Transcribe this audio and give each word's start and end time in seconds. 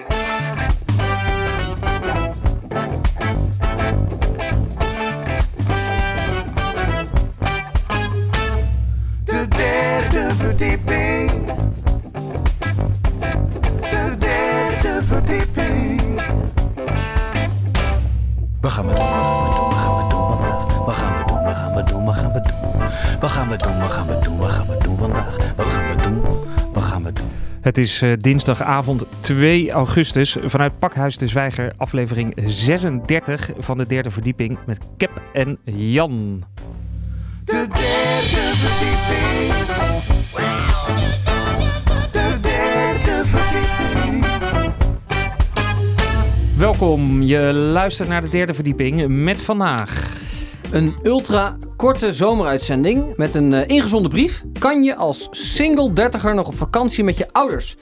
Tchau. 0.00 0.83
Het 27.64 27.78
is 27.78 28.02
eh, 28.02 28.12
dinsdagavond 28.18 29.04
2 29.20 29.70
augustus 29.70 30.36
vanuit 30.44 30.78
Pakhuis 30.78 31.18
de 31.18 31.26
Zwijger, 31.26 31.72
aflevering 31.76 32.34
36 32.44 33.50
van 33.58 33.78
de 33.78 33.86
derde 33.86 34.10
verdieping 34.10 34.58
met 34.66 34.88
Cap 34.96 35.22
en 35.32 35.58
Jan. 35.64 36.42
De 37.44 37.66
derde 37.72 38.52
verdieping. 38.54 39.44
Welkom, 46.58 47.22
je 47.22 47.52
luistert 47.52 48.08
naar 48.08 48.22
de 48.22 48.28
derde 48.28 48.54
verdieping 48.54 49.08
met 49.08 49.40
vandaag. 49.40 50.13
Een 50.74 50.94
ultra 51.02 51.56
korte 51.76 52.12
zomeruitzending 52.12 53.16
met 53.16 53.34
een 53.34 53.52
eh, 53.52 53.68
ingezonden 53.76 54.10
brief 54.10 54.44
kan 54.58 54.82
je 54.82 54.94
als 54.94 55.28
single 55.30 55.92
dertiger 55.92 56.34
nog 56.34 56.46
op 56.46 56.54
vakantie 56.54 57.04
met 57.04 57.16
je 57.16 57.32
ouders. 57.32 57.76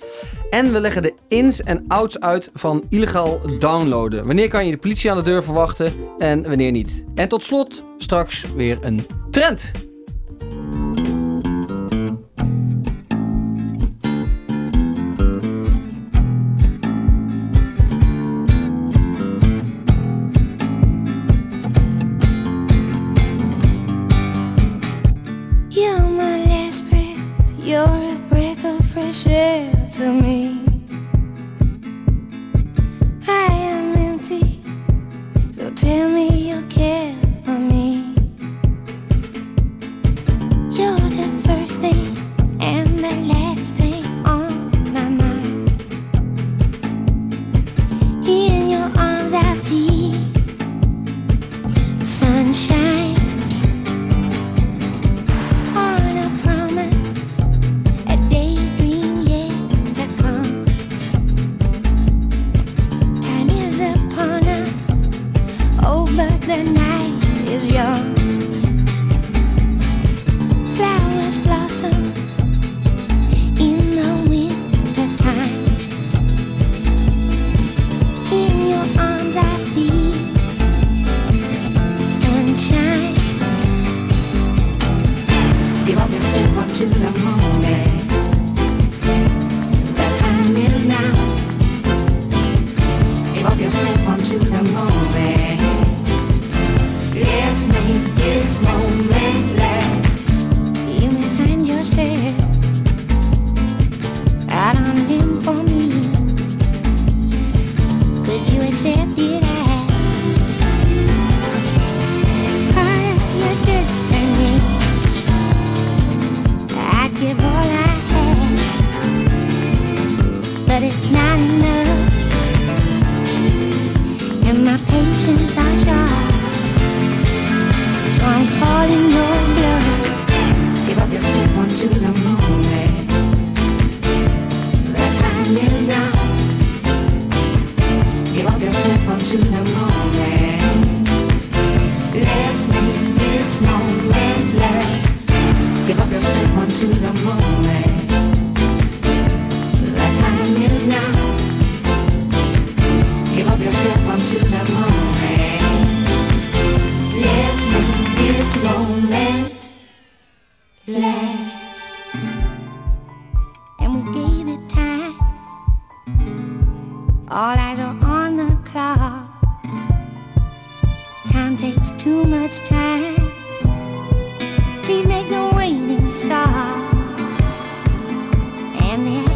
En 0.51 0.73
we 0.73 0.81
leggen 0.81 1.03
de 1.03 1.15
ins 1.29 1.61
en 1.61 1.85
outs 1.89 2.21
uit 2.21 2.51
van 2.55 2.85
illegaal 2.89 3.41
downloaden. 3.59 4.27
Wanneer 4.27 4.49
kan 4.49 4.65
je 4.65 4.71
de 4.71 4.79
politie 4.79 5.11
aan 5.11 5.17
de 5.17 5.23
deur 5.23 5.43
verwachten 5.43 5.93
en 6.19 6.43
wanneer 6.43 6.71
niet. 6.71 7.05
En 7.15 7.29
tot 7.29 7.45
slot 7.45 7.85
straks 7.99 8.47
weer 8.55 8.79
een 8.81 9.07
trend. 9.31 9.71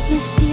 atmosphere. 0.07 0.46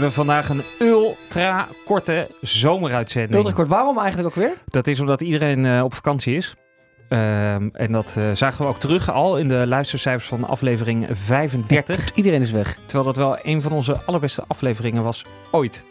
We 0.00 0.06
hebben 0.06 0.24
vandaag 0.26 0.48
een 0.48 0.62
ultra 0.86 1.68
korte 1.84 2.28
zomeruitzending. 2.40 3.34
Ultrakort, 3.34 3.68
waarom 3.68 3.98
eigenlijk 3.98 4.28
ook 4.28 4.34
weer? 4.34 4.52
Dat 4.66 4.86
is 4.86 5.00
omdat 5.00 5.20
iedereen 5.20 5.66
eh, 5.66 5.82
op 5.84 5.94
vakantie 5.94 6.34
is. 6.34 6.54
Ehm, 7.08 7.68
en 7.72 7.92
dat 7.92 8.14
eh, 8.16 8.24
zagen 8.32 8.64
we 8.64 8.70
ook 8.70 8.80
terug 8.80 9.10
al 9.10 9.38
in 9.38 9.48
de 9.48 9.66
luistercijfers 9.66 10.28
van 10.28 10.44
aflevering 10.44 11.06
35. 11.10 12.14
Iedereen 12.14 12.40
is 12.40 12.50
weg. 12.50 12.78
Terwijl 12.86 13.04
dat 13.04 13.16
wel 13.16 13.38
een 13.42 13.62
van 13.62 13.72
onze 13.72 13.96
allerbeste 14.04 14.44
afleveringen 14.46 15.02
was 15.02 15.24
ooit. 15.50 15.84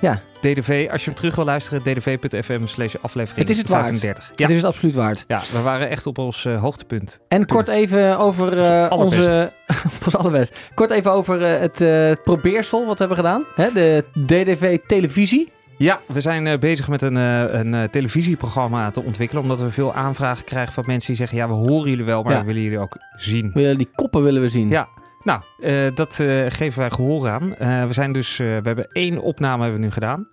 Ja. 0.00 0.20
DDV, 0.40 0.88
als 0.92 1.00
je 1.04 1.10
hem 1.10 1.18
terug 1.18 1.34
wil 1.34 1.44
luisteren, 1.44 1.82
ddv.fm 1.82 2.66
slash 2.66 2.94
aflevering 3.00 3.38
Het 3.40 3.50
is 3.50 3.58
het 3.58 3.68
waard. 3.68 3.82
35. 3.82 4.24
Ja. 4.36 4.46
Het 4.46 4.50
is 4.50 4.56
het 4.56 4.64
absoluut 4.72 4.94
waard. 4.94 5.24
ja, 5.28 5.40
we 5.52 5.60
waren 5.60 5.88
echt 5.88 6.06
op 6.06 6.18
ons 6.18 6.44
eh, 6.44 6.60
hoogtepunt. 6.60 7.20
En 7.28 7.46
kort 7.46 7.68
even 7.68 8.18
over 8.18 8.60
allerbest. 8.88 9.18
onze... 9.28 9.52
ons 10.04 10.16
allerbest. 10.16 10.56
Kort 10.74 10.90
even 10.90 11.12
over 11.12 11.42
eh, 11.44 11.60
het 11.60 12.22
probeersel 12.24 12.86
wat 12.86 12.98
we 12.98 13.04
hebben 13.06 13.24
gedaan. 13.24 13.44
Hè? 13.54 13.72
De 13.72 14.04
DDV 14.26 14.78
televisie. 14.86 15.52
Ja, 15.78 16.00
we 16.08 16.20
zijn 16.20 16.60
bezig 16.60 16.88
met 16.88 17.02
een, 17.02 17.16
een 17.16 17.90
televisieprogramma 17.90 18.90
te 18.90 19.02
ontwikkelen. 19.02 19.42
Omdat 19.42 19.60
we 19.60 19.70
veel 19.70 19.94
aanvragen 19.94 20.44
krijgen 20.44 20.72
van 20.72 20.84
mensen 20.86 21.08
die 21.08 21.16
zeggen... 21.16 21.38
ja, 21.38 21.48
we 21.48 21.54
horen 21.54 21.90
jullie 21.90 22.04
wel, 22.04 22.22
maar 22.22 22.32
Ja. 22.32 22.40
we 22.40 22.46
willen 22.46 22.62
jullie 22.62 22.78
ook 22.78 22.96
zien. 23.16 23.50
We- 23.54 23.74
Die 23.76 23.90
koppen 23.94 24.22
willen 24.22 24.42
we 24.42 24.48
zien. 24.48 24.68
Ja. 24.68 24.88
Nou, 25.24 25.40
eh, 25.60 25.94
dat 25.94 26.20
eh, 26.20 26.44
geven 26.48 26.78
wij 26.78 26.90
gehoor 26.90 27.28
aan. 27.28 27.56
Eh, 27.56 27.86
we 27.86 27.92
zijn 27.92 28.12
dus... 28.12 28.36
we 28.36 28.44
hebben 28.62 28.88
één 28.92 29.18
opname 29.18 29.62
hebben 29.62 29.80
we 29.80 29.86
nu 29.86 29.92
gedaan. 29.92 30.28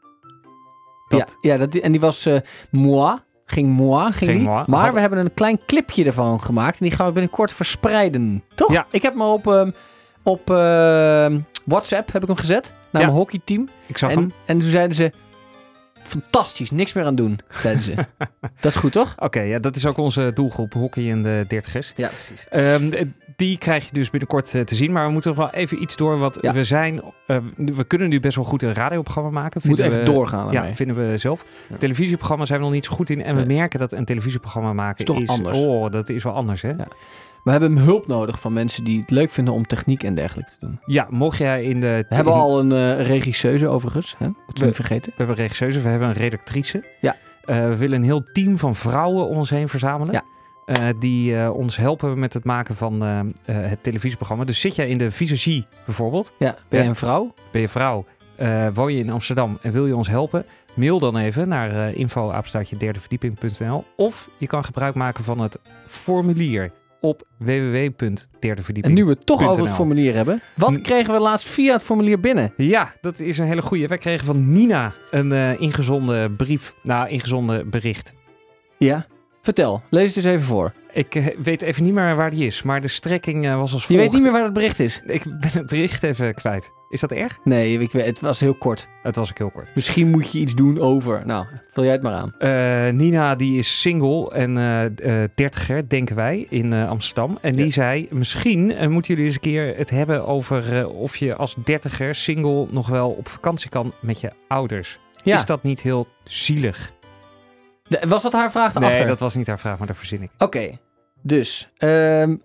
Dat- 1.07 1.37
ja, 1.41 1.51
ja 1.51 1.57
dat, 1.57 1.75
en 1.75 1.91
die 1.91 2.01
was 2.01 2.29
moi. 2.69 3.17
Ging 3.45 3.69
moi, 3.69 4.03
ging, 4.11 4.15
Ging 4.17 4.37
die. 4.39 4.47
moi. 4.47 4.63
Maar 4.67 4.93
we 4.93 4.99
hebben 4.99 5.19
een 5.19 5.33
klein 5.33 5.59
clipje 5.65 6.05
ervan 6.05 6.39
gemaakt. 6.41 6.79
En 6.79 6.85
die 6.85 6.95
gaan 6.95 7.05
we 7.07 7.11
binnenkort 7.11 7.53
verspreiden. 7.53 8.43
Toch? 8.55 8.71
Ja. 8.71 8.85
Ik 8.89 9.01
heb 9.01 9.11
hem 9.13 9.21
al 9.21 9.33
op, 9.33 9.47
ehm, 9.47 9.71
op 10.23 10.49
ehm, 10.49 11.39
WhatsApp 11.65 12.11
heb 12.11 12.21
ik 12.21 12.27
hem 12.27 12.37
gezet. 12.37 12.73
Naar 12.89 13.01
Ja. 13.01 13.07
mijn 13.07 13.19
hockeyteam. 13.19 13.67
Ik 13.85 13.97
zag 13.97 14.09
En, 14.11 14.17
hem. 14.17 14.31
en 14.45 14.59
toen 14.59 14.69
zeiden 14.69 14.95
ze... 14.95 15.11
Fantastisch, 16.03 16.71
niks 16.71 16.93
meer 16.93 17.05
aan 17.05 17.15
doen, 17.15 17.39
zeiden 17.49 17.83
ze. 17.83 17.93
dat 18.61 18.71
is 18.71 18.75
goed, 18.75 18.91
toch? 18.91 19.13
Oké, 19.17 19.39
ja, 19.41 19.59
dat 19.59 19.75
is 19.75 19.85
ook 19.85 19.97
onze 19.97 20.31
doelgroep, 20.33 20.73
hockey 20.73 21.11
en 21.11 21.21
de 21.21 21.45
dertigers. 21.47 21.93
Ja, 21.95 22.07
precies. 22.07 22.47
Ehm, 22.49 22.93
eh, 22.93 23.05
die 23.35 23.57
krijg 23.57 23.85
je 23.85 23.93
dus 23.93 24.09
binnenkort 24.09 24.55
eh, 24.55 24.61
te 24.61 24.75
zien. 24.75 24.91
Maar 24.91 25.05
we 25.05 25.11
moeten 25.11 25.29
nog 25.35 25.39
wel 25.39 25.49
even 25.61 25.81
iets 25.81 25.95
door. 25.95 26.17
Want 26.19 26.37
Ja. 26.41 26.53
we 26.53 26.63
zijn... 26.63 27.01
eh, 27.27 27.37
we 27.55 27.83
kunnen 27.83 28.09
nu 28.09 28.19
best 28.19 28.35
wel 28.35 28.45
goed 28.45 28.63
een 28.63 28.73
radioprogramma 28.73 29.29
maken. 29.29 29.61
We 29.61 29.67
moeten 29.67 29.85
even 29.85 29.97
we- 29.99 30.05
doorgaan 30.05 30.51
Ja, 30.51 30.75
vinden 30.75 31.09
we 31.11 31.17
zelf. 31.17 31.45
Ja. 31.69 31.77
Televisieprogramma's 31.77 32.47
zijn 32.47 32.59
we 32.59 32.65
nog 32.65 32.73
niet 32.73 32.85
zo 32.85 32.91
goed 32.93 33.09
in. 33.09 33.23
En 33.23 33.35
we 33.35 33.45
merken 33.45 33.79
dat 33.79 33.91
een 33.91 34.05
televisieprogramma 34.05 34.73
maken 34.73 34.99
Is 34.99 35.05
toch 35.27 35.37
anders. 35.37 35.57
Oh, 35.57 35.91
dat 35.91 36.09
is 36.09 36.23
wel 36.23 36.33
anders, 36.33 36.61
hè? 36.61 36.69
Ja. 36.69 36.87
We 37.43 37.51
hebben 37.51 37.77
hulp 37.77 38.07
nodig 38.07 38.39
van 38.39 38.53
mensen 38.53 38.83
die 38.83 38.99
het 38.99 39.09
leuk 39.09 39.31
vinden 39.31 39.53
om 39.53 39.67
techniek 39.67 40.03
en 40.03 40.15
dergelijke 40.15 40.51
te 40.51 40.57
doen. 40.59 40.79
Ja, 40.85 41.07
mocht 41.09 41.37
jij 41.37 41.63
in 41.63 41.79
de... 41.79 42.05
We 42.09 42.15
hebben 42.15 42.33
al 42.33 42.59
een 42.59 42.71
eh 42.71 43.05
regisseuse 43.07 43.67
overigens, 43.67 44.15
hè? 44.17 44.27
Wat 44.47 44.57
we 44.59 44.73
vergeten. 44.73 45.11
We 45.11 45.17
hebben 45.17 45.35
een 45.35 45.41
regisseuse, 45.41 45.81
we 45.81 45.87
hebben 45.87 46.07
een 46.07 46.13
redactrice. 46.13 46.83
Ja. 47.01 47.15
Eh, 47.45 47.67
we 47.67 47.77
willen 47.77 47.97
een 47.97 48.03
heel 48.03 48.23
team 48.31 48.57
van 48.57 48.75
vrouwen 48.75 49.27
om 49.27 49.37
ons 49.37 49.49
heen 49.49 49.67
verzamelen. 49.67 50.13
Ja. 50.13 50.23
Eh, 50.65 50.87
die 50.99 51.51
ons 51.51 51.77
helpen 51.77 52.19
met 52.19 52.33
het 52.33 52.43
maken 52.43 52.75
van 52.75 53.01
het 53.45 53.83
televisieprogramma. 53.83 54.43
Dus 54.43 54.59
zit 54.59 54.75
jij 54.75 54.87
in 54.89 54.97
de 54.97 55.11
visagie 55.11 55.65
bijvoorbeeld, 55.85 56.33
Ja, 56.39 56.55
ben 56.69 56.83
je 56.83 56.89
een 56.89 56.95
vrouw? 56.95 57.33
ben 57.51 57.61
je 57.61 57.69
vrouw, 57.69 58.05
woon 58.73 58.93
je 58.93 58.99
in 58.99 59.09
Amsterdam 59.09 59.57
en 59.61 59.71
wil 59.71 59.87
je 59.87 59.95
ons 59.95 60.07
helpen? 60.07 60.45
Mail 60.73 60.99
dan 60.99 61.17
even 61.17 61.47
naar 61.47 61.71
uh, 61.71 61.97
info-derdeverdieping.nl 61.97 63.85
of 63.95 64.29
je 64.37 64.47
kan 64.47 64.63
gebruik 64.63 64.95
maken 64.95 65.23
van 65.23 65.39
het 65.39 65.59
formulier 65.87 66.71
op 67.01 67.23
www.derdeverdieping. 67.37 68.85
En 68.85 68.93
nu 68.93 69.03
we 69.03 69.11
het 69.11 69.25
toch 69.25 69.47
over 69.47 69.63
het 69.63 69.71
formulier 69.71 70.15
hebben. 70.15 70.41
Wat 70.55 70.81
kregen 70.81 71.13
we 71.13 71.19
laatst 71.19 71.47
via 71.47 71.73
het 71.73 71.83
formulier 71.83 72.19
binnen? 72.19 72.53
Ja, 72.57 72.93
dat 73.01 73.19
is 73.19 73.37
een 73.37 73.45
hele 73.45 73.61
goeie. 73.61 73.87
Wij 73.87 73.97
kregen 73.97 74.25
van 74.25 74.51
Nina 74.51 74.91
een 75.09 75.31
eh 75.31 75.59
ingezonden 75.61 76.35
brief, 76.35 76.73
nou 76.83 77.09
ingezonden 77.09 77.69
bericht. 77.69 78.13
Ja. 78.77 79.05
Vertel, 79.41 79.81
lees 79.89 80.07
het 80.07 80.15
eens 80.15 80.25
even 80.25 80.45
voor. 80.45 80.73
Ik 80.93 81.15
eh, 81.15 81.27
weet 81.43 81.61
even 81.61 81.83
niet 81.83 81.93
meer 81.93 82.15
waar 82.15 82.31
die 82.31 82.45
is, 82.45 82.63
maar 82.63 82.81
de 82.81 82.87
strekking 82.87 83.45
eh, 83.45 83.55
was 83.57 83.73
als 83.73 83.81
Je 83.81 83.87
volgt. 83.87 84.03
weet 84.03 84.13
niet 84.13 84.23
meer 84.23 84.31
waar 84.31 84.43
het 84.43 84.53
bericht 84.53 84.79
is? 84.79 85.01
Ik 85.05 85.23
ben 85.23 85.51
het 85.51 85.65
bericht 85.65 86.03
even 86.03 86.33
kwijt. 86.33 86.71
Is 86.91 86.99
dat 86.99 87.11
erg? 87.11 87.39
Nee, 87.43 87.79
ik 87.79 87.91
weet, 87.91 88.05
het 88.05 88.19
was 88.19 88.39
heel 88.39 88.53
kort. 88.53 88.87
Het 89.03 89.15
was 89.15 89.29
ook 89.29 89.37
heel 89.37 89.49
kort. 89.49 89.75
Misschien 89.75 90.09
moet 90.09 90.31
je 90.31 90.39
iets 90.39 90.53
doen 90.55 90.79
over. 90.79 91.21
Nou, 91.25 91.45
vul 91.71 91.83
jij 91.83 91.91
het 91.91 92.01
maar 92.01 92.13
aan. 92.13 92.33
Eh, 92.39 92.93
Nina 92.93 93.35
die 93.35 93.57
is 93.57 93.81
single 93.81 94.31
en 94.31 94.57
eh 94.57 94.85
eh, 94.85 95.29
dertiger, 95.35 95.89
denken 95.89 96.15
wij, 96.15 96.45
in 96.49 96.73
Amsterdam. 96.73 97.37
En 97.41 97.55
die 97.55 97.65
Ja. 97.65 97.71
zei, 97.71 98.07
misschien 98.09 98.91
moeten 98.91 99.13
jullie 99.13 99.25
eens 99.25 99.35
een 99.35 99.41
keer 99.41 99.73
het 99.77 99.89
hebben 99.89 100.27
over 100.27 100.87
of 100.87 101.17
je 101.17 101.35
als 101.35 101.55
dertiger 101.63 102.15
single 102.15 102.67
nog 102.71 102.87
wel 102.87 103.09
op 103.09 103.27
vakantie 103.27 103.69
kan 103.69 103.91
met 103.99 104.21
je 104.21 104.31
ouders. 104.47 104.99
Ja. 105.23 105.35
Is 105.37 105.45
dat 105.45 105.63
niet 105.63 105.81
heel 105.81 106.07
zielig? 106.23 106.91
De- 107.87 108.01
was 108.07 108.21
dat 108.21 108.33
haar 108.33 108.51
vraag 108.51 108.73
Nee, 108.79 109.05
dat 109.05 109.19
was 109.19 109.35
niet 109.35 109.47
haar 109.47 109.59
vraag, 109.59 109.77
maar 109.77 109.87
dat 109.87 109.97
verzin 109.97 110.21
ik. 110.21 110.29
Oké, 110.37 110.77
dus. 111.21 111.69
ehm, 111.77 112.35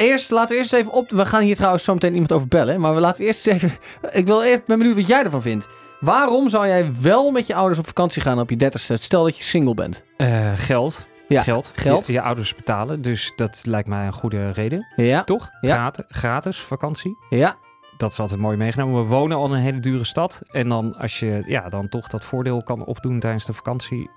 eerst, 0.00 0.30
laten 0.30 0.48
we 0.54 0.56
eerst 0.62 0.72
even 0.72 0.92
op. 0.92 1.10
We 1.10 1.26
gaan 1.26 1.42
hier 1.42 1.56
trouwens 1.56 1.84
zo 1.84 1.92
meteen 1.92 2.12
iemand 2.12 2.32
over 2.32 2.48
bellen. 2.48 2.80
Maar 2.80 2.94
we 2.94 3.00
laten 3.00 3.20
we 3.20 3.26
eerst 3.26 3.46
even. 3.46 3.72
Ik 4.12 4.26
wil 4.26 4.42
eerst, 4.42 4.64
ben 4.66 4.78
benieuwd 4.78 4.96
wat 4.96 5.08
jij 5.08 5.24
ervan 5.24 5.42
vindt. 5.42 5.68
Waarom 6.00 6.48
zou 6.48 6.66
jij 6.66 6.92
wel 7.00 7.30
met 7.30 7.46
je 7.46 7.54
ouders 7.54 7.78
op 7.78 7.86
vakantie 7.86 8.22
gaan 8.22 8.40
op 8.40 8.50
je 8.50 8.56
dertigste? 8.56 8.96
Stel 8.96 9.24
dat 9.24 9.36
je 9.36 9.42
single 9.42 9.74
bent. 9.74 10.04
Eh, 10.16 10.50
geld. 10.54 11.06
Ja, 11.28 11.42
geld. 11.42 11.72
geld. 11.74 12.06
Je, 12.06 12.12
je 12.12 12.20
ouders 12.20 12.54
betalen. 12.54 13.02
Dus 13.02 13.32
dat 13.36 13.62
lijkt 13.66 13.88
mij 13.88 14.06
een 14.06 14.12
goede 14.12 14.50
reden. 14.50 14.86
Ja, 14.96 15.24
Toch? 15.24 15.48
Ja. 15.60 15.74
Gratis, 15.74 16.04
gratis 16.08 16.58
vakantie. 16.58 17.16
ja. 17.30 17.56
Dat 17.96 18.12
is 18.12 18.20
altijd 18.20 18.40
mooi 18.40 18.56
meegenomen. 18.56 19.02
We 19.02 19.08
wonen 19.08 19.36
al 19.36 19.46
in 19.46 19.52
een 19.52 19.58
hele 19.58 19.80
dure 19.80 20.04
stad. 20.04 20.42
En 20.50 20.68
dan 20.68 20.96
als 20.96 21.18
je 21.18 21.42
ja, 21.46 21.68
dan 21.68 21.88
toch 21.88 22.06
dat 22.08 22.24
voordeel 22.24 22.62
kan 22.62 22.84
opdoen 22.84 23.20
tijdens 23.20 23.44
de 23.44 23.52
vakantie. 23.52 24.10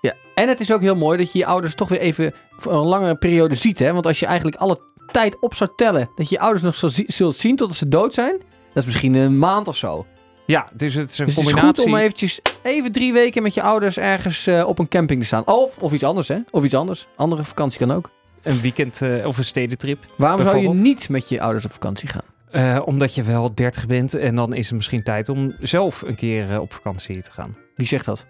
ja. 0.00 0.12
En 0.34 0.48
het 0.48 0.60
is 0.60 0.72
ook 0.72 0.80
heel 0.80 0.94
mooi 0.94 1.18
dat 1.18 1.32
je 1.32 1.38
je 1.38 1.46
ouders 1.46 1.74
toch 1.74 1.88
weer 1.88 2.00
even 2.00 2.34
voor 2.58 2.72
een 2.72 2.78
langere 2.86 3.14
periode 3.16 3.54
ziet. 3.54 3.78
Hè? 3.78 3.92
Want 3.92 4.06
als 4.06 4.20
je 4.20 4.26
eigenlijk 4.26 4.56
alle 4.56 4.80
tijd 5.10 5.36
op 5.40 5.54
zou 5.54 5.70
tellen 5.76 6.10
dat 6.14 6.28
je 6.28 6.34
je 6.34 6.40
ouders 6.40 6.62
nog 6.82 6.92
zi- 6.92 7.04
zult 7.06 7.36
zien 7.36 7.56
totdat 7.56 7.76
ze 7.76 7.88
dood 7.88 8.14
zijn. 8.14 8.38
Dat 8.72 8.82
is 8.82 8.84
misschien 8.84 9.14
een 9.14 9.38
maand 9.38 9.68
of 9.68 9.76
zo. 9.76 10.06
Ja, 10.44 10.68
dus 10.72 10.94
het 10.94 11.10
is 11.10 11.18
een 11.18 11.26
Dus 11.26 11.34
het 11.36 11.44
is 11.46 11.50
combinatie. 11.52 11.82
goed 11.84 11.92
om 11.92 11.98
eventjes 11.98 12.40
even 12.62 12.92
drie 12.92 13.12
weken 13.12 13.42
met 13.42 13.54
je 13.54 13.62
ouders 13.62 13.98
ergens 13.98 14.46
eh, 14.46 14.66
op 14.66 14.78
een 14.78 14.88
camping 14.88 15.20
te 15.20 15.26
staan. 15.26 15.46
Of, 15.46 15.78
of 15.78 15.92
iets 15.92 16.02
anders, 16.04 16.28
hè? 16.28 16.38
Of 16.50 16.64
iets 16.64 16.74
anders. 16.74 17.06
Andere 17.16 17.44
vakantie 17.44 17.78
kan 17.78 17.90
ook. 17.92 18.10
Een 18.42 18.60
weekend 18.60 19.02
eh, 19.02 19.26
of 19.26 19.38
een 19.38 19.44
stedentrip. 19.44 19.98
Waarom 20.16 20.40
zou 20.42 20.50
je 20.56 20.62
Bijvoorbeeld? 20.62 20.94
niet 20.96 21.08
met 21.08 21.28
je 21.28 21.40
ouders 21.40 21.64
op 21.64 21.72
vakantie 21.72 22.08
gaan? 22.08 22.22
Eh, 22.50 22.78
omdat 22.84 23.14
je 23.14 23.22
wel 23.22 23.54
30 23.54 23.86
bent. 23.86 24.14
En 24.14 24.34
dan 24.34 24.52
is 24.54 24.66
het 24.66 24.74
misschien 24.76 25.02
tijd 25.02 25.28
om 25.28 25.54
zelf 25.60 26.02
een 26.02 26.14
keer 26.14 26.50
eh, 26.50 26.60
op 26.60 26.72
vakantie 26.72 27.20
te 27.22 27.30
gaan. 27.32 27.56
Wie 27.76 27.86
zegt 27.86 28.04
dat? 28.04 28.26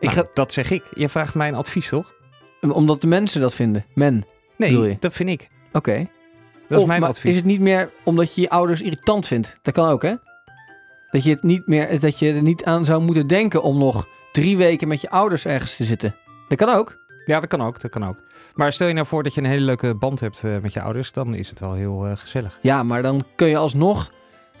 Ik 0.00 0.14
Nou, 0.14 0.26
Dat 0.34 0.52
zeg 0.52 0.70
ik. 0.70 0.82
Je 0.94 1.08
vraagt 1.08 1.34
mij 1.34 1.48
een 1.48 1.54
advies, 1.54 1.88
toch? 1.88 2.12
omdat 2.60 3.00
de 3.00 3.06
mensen 3.06 3.40
dat 3.40 3.54
vinden. 3.54 3.84
Men. 3.94 4.24
Bedoel 4.56 4.80
Nee, 4.82 4.96
dat 5.00 5.12
vind 5.12 5.28
ik. 5.28 5.48
Oké. 5.72 6.08
Dat 6.68 6.80
is 6.80 6.86
mijn 6.86 7.02
advies. 7.02 7.30
Is 7.30 7.36
het 7.36 7.44
niet 7.44 7.60
meer 7.60 7.90
omdat 8.04 8.34
je 8.34 8.40
je 8.40 8.50
ouders 8.50 8.80
irritant 8.80 9.26
vindt? 9.26 9.58
Dat 9.62 9.74
kan 9.74 9.88
ook, 9.88 10.02
hè? 10.02 10.14
Dat 11.10 11.24
je, 11.24 11.30
het 11.30 11.42
niet 11.42 11.66
meer, 11.66 12.00
dat 12.00 12.18
je 12.18 12.32
er 12.32 12.42
niet 12.42 12.64
aan 12.64 12.84
zou 12.84 13.02
moeten 13.02 13.26
denken 13.26 13.62
om 13.62 13.78
nog 13.78 14.06
drie 14.32 14.56
weken 14.56 14.88
met 14.88 15.00
je 15.00 15.10
ouders 15.10 15.44
ergens 15.44 15.76
te 15.76 15.84
zitten. 15.84 16.14
Dat 16.48 16.58
kan 16.58 16.68
ook. 16.68 16.96
Ja, 17.24 17.40
dat 17.40 17.48
kan 17.48 17.62
ook. 17.62 17.80
Dat 17.80 17.90
kan 17.90 18.06
ook. 18.06 18.16
Maar 18.54 18.72
stel 18.72 18.86
je 18.86 18.94
nou 18.94 19.06
voor 19.06 19.22
dat 19.22 19.34
je 19.34 19.40
een 19.40 19.46
hele 19.46 19.64
leuke 19.64 19.94
band 19.94 20.20
hebt 20.20 20.44
eh, 20.44 20.58
met 20.58 20.72
je 20.72 20.80
ouders. 20.80 21.12
Dan 21.12 21.34
is 21.34 21.50
het 21.50 21.60
wel 21.60 21.72
heel 21.72 22.06
eh, 22.06 22.16
gezellig. 22.16 22.58
Ja, 22.62 22.82
maar 22.82 23.02
dan 23.02 23.22
kun 23.36 23.48
je 23.48 23.56
alsnog 23.56 24.10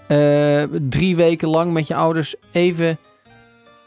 eh, 0.06 0.62
drie 0.88 1.16
weken 1.16 1.48
lang 1.48 1.72
met 1.72 1.86
je 1.86 1.94
ouders 1.94 2.34
even... 2.50 2.98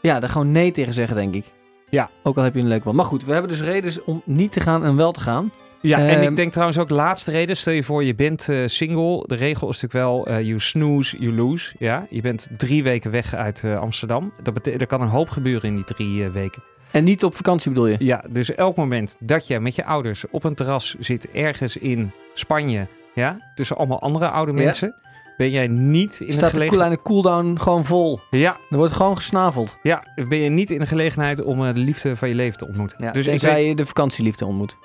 Ja, 0.02 0.20
daar 0.20 0.30
gewoon 0.30 0.52
nee 0.52 0.70
tegen 0.70 0.94
zeggen, 0.94 1.16
denk 1.16 1.34
ik. 1.34 1.44
Ja. 1.90 2.10
Ook 2.22 2.36
al 2.36 2.42
heb 2.42 2.54
je 2.54 2.60
een 2.60 2.68
leuk 2.68 2.84
band. 2.84 2.96
Maar 2.96 3.04
goed, 3.04 3.24
we 3.24 3.32
hebben 3.32 3.50
dus 3.50 3.60
redenen 3.60 4.06
om 4.06 4.22
niet 4.24 4.52
te 4.52 4.60
gaan 4.60 4.84
en 4.84 4.96
wel 4.96 5.12
te 5.12 5.20
gaan. 5.20 5.52
Ja, 5.88 5.98
en 5.98 6.20
Ehm, 6.20 6.30
ik 6.30 6.36
denk 6.36 6.50
trouwens 6.52 6.78
ook 6.78 6.90
laatste 6.90 7.30
reden. 7.30 7.56
Stel 7.56 7.72
je 7.72 7.82
voor, 7.82 8.04
je 8.04 8.14
bent 8.14 8.48
eh, 8.48 8.58
single. 8.66 9.24
De 9.26 9.34
regel 9.34 9.68
is 9.68 9.80
natuurlijk 9.80 10.10
wel, 10.10 10.26
eh 10.26 10.46
you 10.46 10.60
snooze, 10.60 11.18
you 11.18 11.34
lose. 11.34 11.74
Ja, 11.78 12.06
je 12.10 12.20
bent 12.20 12.48
drie 12.56 12.82
weken 12.82 13.10
weg 13.10 13.34
uit 13.34 13.62
eh, 13.64 13.78
Amsterdam. 13.78 14.32
Dat 14.42 14.66
er 14.66 14.86
kan 14.86 15.00
een 15.00 15.08
hoop 15.08 15.28
gebeuren 15.28 15.68
in 15.68 15.74
die 15.74 15.84
drie 15.84 16.28
weken. 16.28 16.62
En 16.90 17.04
niet 17.04 17.24
op 17.24 17.34
vakantie 17.36 17.70
bedoel 17.70 17.86
je? 17.86 17.96
Ja, 17.98 18.24
dus 18.30 18.54
elk 18.54 18.76
moment 18.76 19.16
dat 19.20 19.46
je 19.46 19.60
met 19.60 19.74
je 19.74 19.84
ouders 19.84 20.24
op 20.30 20.44
een 20.44 20.54
terras 20.54 20.94
zit 20.98 21.30
ergens 21.30 21.76
in 21.76 22.10
Spanje, 22.34 22.86
ja, 23.14 23.52
tussen 23.54 23.76
allemaal 23.76 24.00
andere 24.00 24.28
oude 24.28 24.52
Ja. 24.52 24.58
mensen, 24.64 24.94
ben 25.36 25.50
jij 25.50 25.66
niet 25.66 26.20
in 26.20 26.26
de 26.26 26.32
Staat 26.32 26.50
de 26.50 26.56
gelegenheid. 26.56 27.02
cooldown 27.02 27.56
gewoon 27.58 27.84
vol. 27.84 28.20
Ja, 28.30 28.56
Er 28.70 28.76
wordt 28.76 28.92
gewoon 28.92 29.16
gesnaveld. 29.16 29.76
ja, 29.82 30.02
ben 30.28 30.38
je 30.38 30.48
niet 30.50 30.70
in 30.70 30.78
de 30.78 30.86
gelegenheid 30.86 31.42
om 31.42 31.60
de 31.60 31.72
liefde 31.80 32.16
van 32.16 32.28
je 32.28 32.34
leven 32.34 32.58
te 32.58 32.66
ontmoeten. 32.66 33.04
Ja, 33.04 33.12
dus 33.12 33.26
ik 33.26 33.40
weet, 33.40 33.66
je 33.66 33.74
de 33.74 33.86
vakantieliefde 33.86 34.44
ontmoet. 34.44 34.76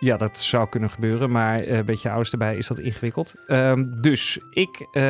Ja, 0.00 0.16
dat 0.16 0.38
zou 0.38 0.68
kunnen 0.68 0.90
gebeuren, 0.90 1.30
maar 1.30 1.60
eh, 1.60 1.76
een 1.76 1.84
beetje 1.84 2.08
ouders 2.08 2.32
erbij 2.32 2.56
is 2.56 2.66
dat 2.66 2.78
ingewikkeld. 2.78 3.34
Ehm, 3.46 3.84
dus 4.00 4.38
ik 4.50 4.86
eh, 4.92 5.02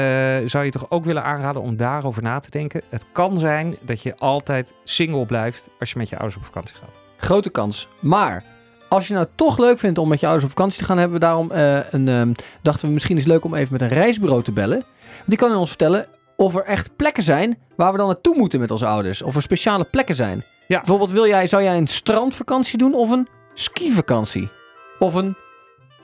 zou 0.45 0.65
je 0.65 0.71
toch 0.71 0.87
ook 0.89 1.05
willen 1.05 1.25
aanraden 1.25 1.63
om 1.63 1.77
daarover 1.77 2.23
na 2.23 2.39
te 2.39 2.51
denken. 2.51 2.83
Het 2.89 3.07
kan 3.13 3.39
zijn 3.39 3.77
dat 3.81 4.03
je 4.03 4.17
altijd 4.17 4.75
single 4.85 5.27
blijft 5.27 5.71
als 5.79 5.91
je 5.91 5.99
met 5.99 6.09
je 6.09 6.17
ouders 6.17 6.37
op 6.37 6.45
vakantie 6.45 6.77
gaat. 6.77 7.01
Grote 7.17 7.51
kans. 7.51 7.89
Maar 8.01 8.45
als 8.89 9.09
je 9.09 9.15
nou 9.15 9.27
toch 9.35 9.59
leuk 9.59 9.79
vindt 9.79 9.99
om 9.99 10.09
met 10.09 10.21
je 10.21 10.27
ouders 10.27 10.45
op 10.45 10.57
vakantie 10.57 10.79
te 10.79 10.85
gaan, 10.85 10.99
hebben 10.99 11.19
we 11.19 11.25
daarom 11.25 11.51
eh, 11.51 11.81
een, 11.91 12.09
ehm, 12.09 12.33
dachten 12.63 12.87
we 12.87 12.93
misschien 12.93 13.17
is 13.17 13.23
het 13.23 13.33
leuk 13.33 13.45
om 13.45 13.55
even 13.55 13.73
met 13.73 13.83
een 13.83 13.89
reisbureau 13.89 14.43
te 14.43 14.53
bellen. 14.53 14.85
Die 15.25 15.39
kan 15.39 15.57
ons 15.57 15.69
vertellen 15.69 16.07
of 16.37 16.55
er 16.55 16.65
echt 16.65 16.97
plekken 16.97 17.23
zijn 17.23 17.59
waar 17.77 17.93
we 17.93 17.99
dan 17.99 18.07
naartoe 18.07 18.37
moeten 18.37 18.61
met 18.61 18.71
onze 18.71 18.87
ouders. 18.87 19.23
Of 19.23 19.37
er 19.37 19.43
speciale 19.43 19.85
plekken 19.85 20.15
zijn. 20.15 20.45
Ja. 20.67 20.79
Bijvoorbeeld 20.79 21.11
wil 21.11 21.27
jij, 21.27 21.47
zou 21.47 21.63
jij 21.63 21.77
een 21.77 21.87
strandvakantie 21.87 22.79
doen 22.79 22.95
of 22.95 23.11
een 23.11 23.29
skivakantie? 23.55 24.51
Of 24.99 25.15
een 25.15 25.37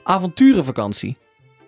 avonturenvakantie? 0.03 1.17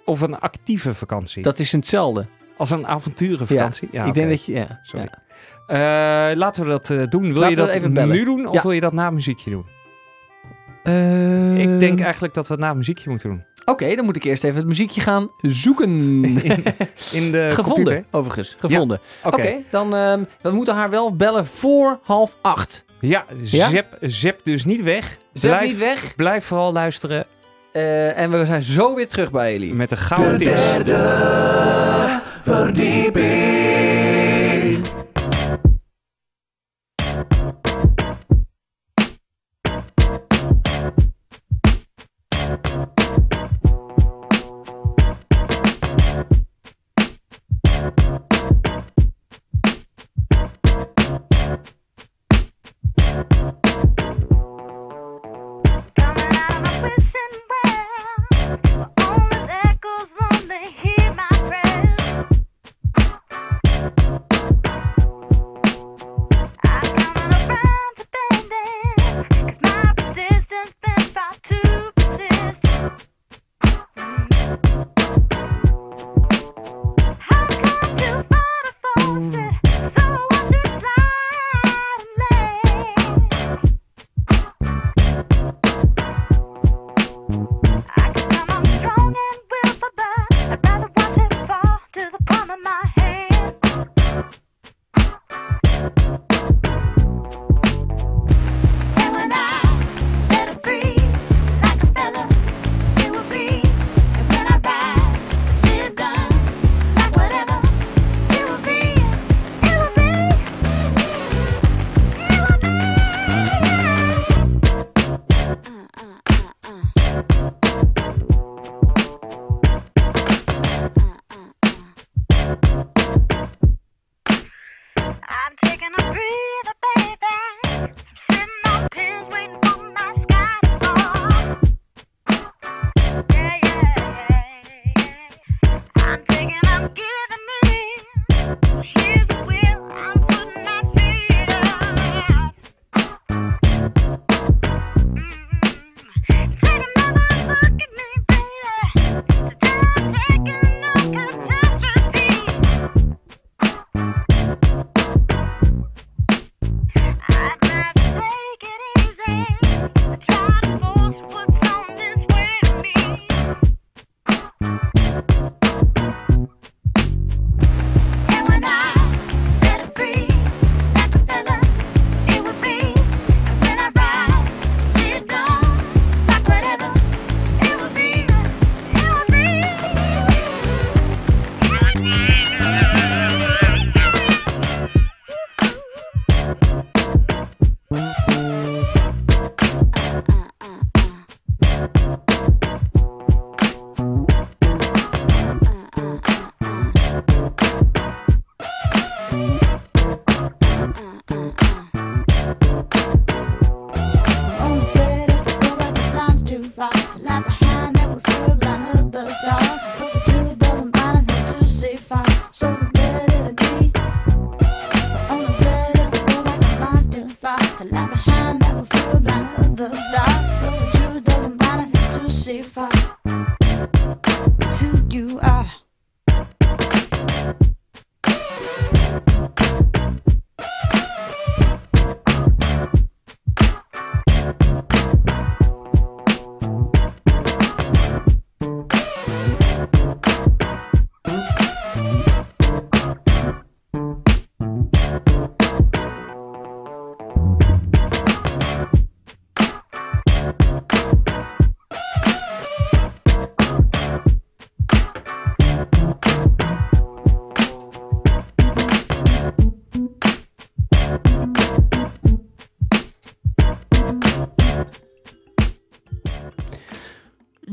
Of 0.04 0.20
een 0.20 0.38
actieve 0.38 0.94
vakantie. 0.94 1.42
Dat 1.42 1.58
is 1.58 1.72
hetzelfde. 1.72 2.26
Als 2.56 2.70
een 2.70 2.86
avonturenvakantie. 2.86 3.88
Ja, 3.92 4.04
ik 4.04 4.14
denk 4.14 4.28
dat 4.28 4.44
je... 4.44 4.52
Ja, 4.52 4.80
Sorry. 4.82 5.08
ja. 5.10 5.24
Eh, 6.30 6.36
laten 6.36 6.62
we 6.64 6.68
dat 6.70 6.90
eh, 6.90 7.02
doen. 7.08 7.22
Wil 7.22 7.32
Laten 7.32 7.50
je 7.50 7.56
dat 7.56 7.68
even 7.74 7.92
bellen. 7.92 8.16
nu 8.16 8.24
doen 8.24 8.46
of 8.46 8.54
Ja. 8.54 8.62
wil 8.62 8.70
je 8.72 8.80
dat 8.80 8.92
na 8.92 9.10
muziekje 9.10 9.50
doen? 9.50 9.66
Ehm, 10.82 11.56
Ik 11.56 11.80
denk 11.80 12.00
eigenlijk 12.00 12.34
dat 12.34 12.46
we 12.48 12.52
het 12.54 12.62
na 12.62 12.74
muziekje 12.74 13.10
moeten 13.10 13.28
doen. 13.28 13.44
Oké, 13.64 13.94
dan 13.94 14.04
moet 14.04 14.16
ik 14.16 14.24
eerst 14.24 14.44
even 14.44 14.56
het 14.56 14.66
muziekje 14.66 15.00
gaan 15.00 15.28
zoeken. 15.40 15.88
In 17.12 17.30
de 17.32 17.50
Gevonden, 17.52 17.54
computer. 17.64 18.04
overigens. 18.10 18.56
Gevonden. 18.58 19.00
Oké. 19.24 19.56
Dan 19.70 19.94
ehm, 19.94 20.22
we 20.40 20.50
moeten 20.50 20.74
haar 20.74 20.90
wel 20.90 21.16
bellen 21.16 21.46
voor 21.46 21.98
half 22.02 22.36
acht. 22.42 22.84
Ja, 23.00 23.24
Ja? 23.42 23.68
Zep, 23.68 23.86
zep 24.00 24.40
dus 24.44 24.64
niet 24.64 24.82
weg. 24.82 25.16
Zet 25.32 25.50
blijf, 25.50 25.66
niet 25.68 25.78
weg. 25.78 26.14
Blijf 26.16 26.44
vooral 26.44 26.72
luisteren 26.72 27.26
Eh, 27.72 28.18
en 28.18 28.30
we 28.30 28.46
zijn 28.46 28.62
zo 28.62 28.94
weer 28.94 29.08
terug 29.08 29.30
bij 29.30 29.52
Elie. 29.52 29.74
met 29.74 29.88
de 29.88 29.96
gouden 29.96 30.36
tips. 30.36 30.62
Coming 32.44 34.05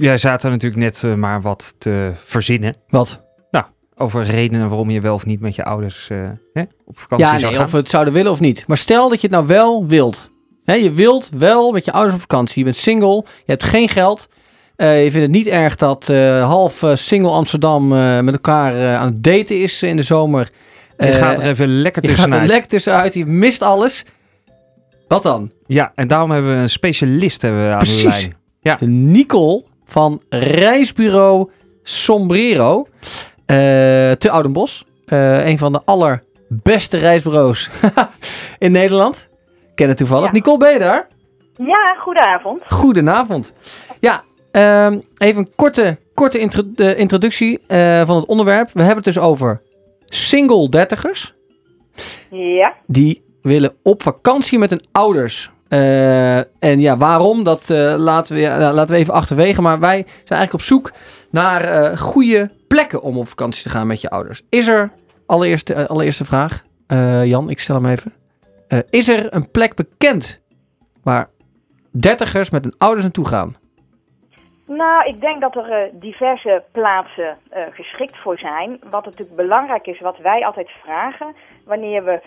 Jij 0.03 0.17
zaten 0.17 0.51
natuurlijk 0.51 0.81
net 0.81 1.03
eh, 1.03 1.13
maar 1.13 1.41
wat 1.41 1.75
te 1.77 2.11
verzinnen 2.15 2.75
Wat? 2.87 3.21
over 3.95 4.23
redenen 4.23 4.67
waarom 4.69 4.89
je 4.89 5.01
wel 5.01 5.13
of 5.13 5.25
niet 5.25 5.39
met 5.39 5.55
je 5.55 5.63
ouders 5.63 6.09
eh, 6.09 6.17
hè, 6.53 6.63
op 6.85 6.99
vakantie 6.99 7.25
Ja, 7.27 7.31
zou 7.31 7.41
nee, 7.45 7.53
gaan. 7.53 7.65
of 7.65 7.71
we 7.71 7.77
het 7.77 7.89
zouden 7.89 8.13
willen 8.13 8.31
of 8.31 8.39
niet. 8.39 8.67
Maar 8.67 8.77
stel 8.77 9.09
dat 9.09 9.21
je 9.21 9.27
het 9.27 9.35
nou 9.35 9.47
wel 9.47 9.85
wilt. 9.87 10.31
Hè, 10.63 10.73
je 10.73 10.91
wilt 10.91 11.29
wel 11.37 11.71
met 11.71 11.85
je 11.85 11.91
ouders 11.91 12.13
op 12.15 12.19
vakantie. 12.21 12.57
Je 12.57 12.63
bent 12.63 12.75
single, 12.75 13.15
je 13.25 13.43
hebt 13.45 13.63
geen 13.63 13.89
geld. 13.89 14.27
Eh, 14.75 15.03
je 15.03 15.11
vindt 15.11 15.25
het 15.27 15.35
niet 15.35 15.47
erg 15.47 15.75
dat 15.75 16.07
half 16.41 16.83
single 16.93 17.31
Amsterdam 17.31 17.87
met 18.23 18.33
elkaar 18.33 18.95
aan 18.97 19.07
het 19.07 19.23
daten 19.23 19.61
is 19.61 19.83
in 19.83 19.95
de 19.95 20.03
zomer. 20.03 20.49
Je 20.97 21.11
gaat 21.11 21.37
er 21.37 21.45
even 21.45 21.67
lekker 21.67 22.01
je 22.01 22.07
gaat 22.07 22.17
er 22.17 22.23
tussenuit. 22.23 22.49
lek 22.49 22.65
tussenuit, 22.65 23.13
je 23.13 23.25
mist 23.25 23.61
alles. 23.61 24.05
Wat 25.07 25.23
dan? 25.23 25.51
Ja, 25.65 25.91
en 25.95 26.07
daarom 26.07 26.31
hebben 26.31 26.51
we 26.55 26.57
een 26.57 26.69
specialist 26.69 27.41
hebben 27.41 27.65
we 27.65 27.71
aan 27.71 27.77
Precies. 27.77 28.29
de 28.61 28.75
lijn. 28.79 29.11
Nicole 29.11 29.63
van 29.93 30.21
reisbureau 30.29 31.49
Sombrero 31.83 32.85
eh, 33.45 33.55
te 34.11 34.29
Oudenbos. 34.31 34.85
Eh, 35.05 35.47
een 35.47 35.57
van 35.57 35.71
de 35.71 35.81
allerbeste 35.85 36.97
reisbureaus 36.97 37.69
in 38.65 38.71
Nederland. 38.71 39.29
Ik 39.69 39.75
ken 39.75 39.87
het 39.87 39.97
toevallig. 39.97 40.25
Ja. 40.25 40.31
Nicole, 40.31 40.57
ben 40.57 40.73
je 40.73 40.79
daar? 40.79 41.07
Ja, 41.57 41.95
goedenavond. 41.99 42.61
Goedenavond. 42.67 43.53
Ja, 43.99 44.23
ehm, 44.51 44.99
even 45.17 45.37
een 45.41 45.51
korte, 45.55 45.97
korte 46.13 46.39
intro- 46.39 46.73
introductie 46.95 47.59
eh, 47.67 48.05
van 48.05 48.15
het 48.15 48.25
onderwerp. 48.25 48.69
We 48.73 48.79
hebben 48.79 49.03
het 49.03 49.13
dus 49.13 49.23
over 49.23 49.61
single 50.05 50.69
dertigers. 50.69 51.33
Ja, 52.31 52.73
Die 52.87 53.23
willen 53.41 53.73
op 53.83 54.03
vakantie 54.03 54.59
met 54.59 54.69
hun 54.69 54.85
ouders. 54.91 55.51
Eh, 55.67 56.37
en 56.37 56.79
ja, 56.79 56.97
waarom? 56.97 57.43
Dat 57.43 57.69
eh, 57.69 57.95
laten, 57.97 58.35
we, 58.35 58.41
nou, 58.41 58.73
laten 58.73 58.93
we 58.93 58.99
even 58.99 59.13
achterwege. 59.13 59.61
Maar 59.61 59.79
wij 59.79 60.03
zijn 60.07 60.39
eigenlijk 60.39 60.53
op 60.53 60.61
zoek 60.61 60.91
naar 61.31 61.61
eh, 61.61 61.97
goede 61.97 62.51
plekken 62.67 63.01
om 63.01 63.17
op 63.17 63.27
vakantie 63.27 63.63
te 63.63 63.69
gaan 63.69 63.87
met 63.87 64.01
je 64.01 64.09
ouders. 64.09 64.41
Is 64.49 64.67
er, 64.67 64.91
allereerste, 65.25 65.87
allereerste 65.87 66.25
vraag, 66.25 66.63
Jan, 67.23 67.49
ik 67.49 67.59
stel 67.59 67.75
hem 67.75 67.85
even. 67.85 68.13
Is 68.89 69.09
er 69.09 69.33
een 69.33 69.51
plek 69.51 69.75
bekend 69.75 70.41
waar 71.03 71.29
dertigers 71.91 72.49
met 72.49 72.63
hun 72.63 72.73
ouders 72.77 73.03
naartoe 73.03 73.27
gaan? 73.27 73.55
nou, 74.65 75.07
ik 75.07 75.21
denk 75.21 75.41
dat 75.41 75.55
er 75.55 75.89
diverse 75.93 76.63
plaatsen 76.71 77.37
geschikt 77.71 78.17
voor 78.17 78.37
zijn. 78.37 78.79
Wat 78.89 79.05
natuurlijk 79.05 79.35
belangrijk 79.35 79.85
is, 79.85 79.99
wat 79.99 80.17
wij 80.17 80.45
altijd 80.45 80.69
vragen, 80.83 81.35
wanneer 81.65 82.03
we 82.03 82.21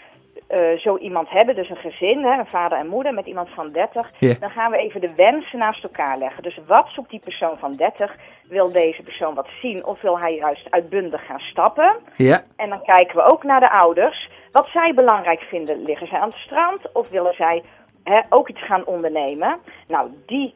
eh, 0.46 0.78
zo 0.78 0.96
iemand 0.96 1.28
hebben, 1.28 1.54
dus 1.54 1.70
een 1.70 1.76
gezin, 1.76 2.24
hè, 2.24 2.38
een 2.38 2.46
vader 2.46 2.78
en 2.78 2.86
moeder 2.86 3.14
met 3.14 3.26
iemand 3.26 3.48
van 3.50 3.70
30, 3.72 4.10
Ja. 4.18 4.34
dan 4.40 4.50
gaan 4.50 4.70
we 4.70 4.76
even 4.76 5.00
de 5.00 5.14
wensen 5.14 5.58
naast 5.58 5.82
elkaar 5.82 6.18
leggen. 6.18 6.42
Dus 6.42 6.58
wat 6.66 6.88
zoekt 6.88 7.10
die 7.10 7.20
persoon 7.20 7.58
van 7.58 7.74
30? 7.76 8.16
Wil 8.48 8.72
deze 8.72 9.02
persoon 9.02 9.34
wat 9.34 9.48
zien 9.60 9.84
of 9.86 10.00
wil 10.00 10.18
hij 10.18 10.34
juist 10.34 10.70
uitbundig 10.70 11.26
gaan 11.26 11.40
stappen? 11.40 11.96
Ja, 12.16 12.42
En 12.56 12.68
dan 12.68 12.82
kijken 12.82 13.16
we 13.16 13.32
ook 13.32 13.42
naar 13.44 13.60
de 13.60 13.70
ouders. 13.70 14.30
Wat 14.52 14.66
zij 14.66 14.94
belangrijk 14.94 15.40
vinden. 15.40 15.82
Liggen 15.82 16.06
zij 16.06 16.18
aan 16.18 16.28
het 16.28 16.38
strand 16.38 16.92
of 16.92 17.08
willen 17.08 17.34
zij 17.34 17.62
hè, 18.04 18.20
ook 18.28 18.48
iets 18.48 18.64
gaan 18.64 18.84
ondernemen? 18.86 19.58
Nou, 19.88 20.10
die, 20.26 20.54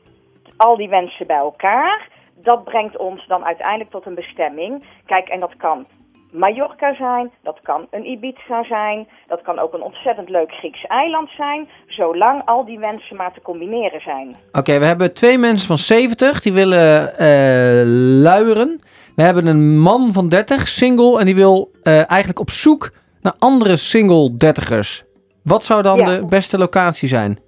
al 0.57 0.77
die 0.77 0.89
wensen 0.89 1.27
bij 1.27 1.37
elkaar, 1.37 2.09
dat 2.35 2.65
brengt 2.65 2.97
ons 2.97 3.27
dan 3.27 3.45
uiteindelijk 3.45 3.91
tot 3.91 4.07
een 4.07 4.15
bestemming. 4.15 4.85
Kijk, 5.07 5.29
en 5.29 5.41
dat 5.41 5.57
kan 5.57 5.87
Mallorca 6.33 6.95
zijn, 6.95 7.31
dat 7.43 7.59
kan 7.63 7.87
een 7.91 8.07
Ibiza 8.07 8.65
zijn, 8.65 9.09
dat 9.29 9.43
kan 9.43 9.59
ook 9.59 9.73
een 9.75 9.83
ontzettend 9.83 10.29
leuk 10.29 10.51
Grieks 10.53 10.85
eiland 10.87 11.31
zijn, 11.37 11.69
zolang 11.87 12.43
al 12.45 12.65
die 12.65 12.79
wensen 12.79 13.17
maar 13.17 13.33
te 13.33 13.41
combineren 13.43 14.01
zijn. 14.01 14.37
Oké, 14.53 14.79
we 14.79 14.85
hebben 14.85 15.15
twee 15.15 15.39
mensen 15.39 15.67
van 15.67 15.79
70 15.79 16.41
die 16.41 16.53
willen 16.53 17.19
eh, 17.19 17.83
luieren. 18.23 18.81
We 19.17 19.23
hebben 19.23 19.47
een 19.47 19.79
man 19.79 20.13
van 20.13 20.29
30, 20.29 20.69
single, 20.69 21.19
en 21.19 21.27
die 21.27 21.35
wil 21.35 21.71
eh, 21.83 22.11
eigenlijk 22.11 22.41
op 22.41 22.51
zoek 22.51 22.91
naar 23.21 23.35
andere 23.39 23.77
single 23.77 24.37
dertigers. 24.37 25.05
Wat 25.43 25.65
zou 25.65 25.83
dan 25.83 25.99
Ja. 25.99 26.05
de 26.05 26.25
beste 26.25 26.59
locatie 26.59 27.09
zijn? 27.09 27.39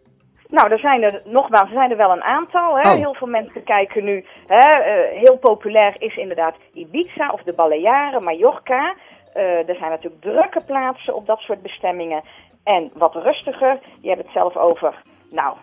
Nou, 0.57 0.71
er 0.71 0.79
zijn 0.79 1.03
er 1.03 1.23
nogmaals, 1.25 1.71
er 1.71 1.77
zijn 1.77 1.91
er 1.91 1.97
wel 1.97 2.13
een 2.13 2.23
aantal. 2.23 2.79
Hè? 2.79 2.91
Oh. 2.91 2.97
Heel 2.97 3.15
veel 3.15 3.27
mensen 3.29 3.65
kijken 3.65 4.05
nu. 4.05 4.25
Hè? 4.47 4.59
eh, 4.59 5.19
heel 5.19 5.39
populair 5.39 5.95
is 5.99 6.17
inderdaad 6.17 6.55
Ibiza 6.73 7.31
of 7.31 7.43
de 7.43 7.53
Balearen, 7.53 8.25
Mallorca. 8.25 8.95
Eh, 9.33 9.69
er 9.69 9.77
zijn 9.77 9.91
natuurlijk 9.91 10.23
drukke 10.23 10.65
plaatsen 10.67 11.15
op 11.15 11.27
dat 11.27 11.39
soort 11.39 11.63
bestemmingen. 11.63 12.23
En 12.65 12.91
wat 12.95 13.15
rustiger. 13.15 13.79
Je 14.01 14.09
hebt 14.09 14.23
het 14.23 14.33
zelf 14.33 14.57
over, 14.57 15.03
nou, 15.31 15.57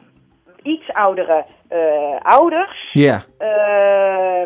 iets 0.63 0.93
oudere 0.93 1.45
eh, 1.67 2.19
ouders. 2.21 2.89
Ja, 2.93 3.23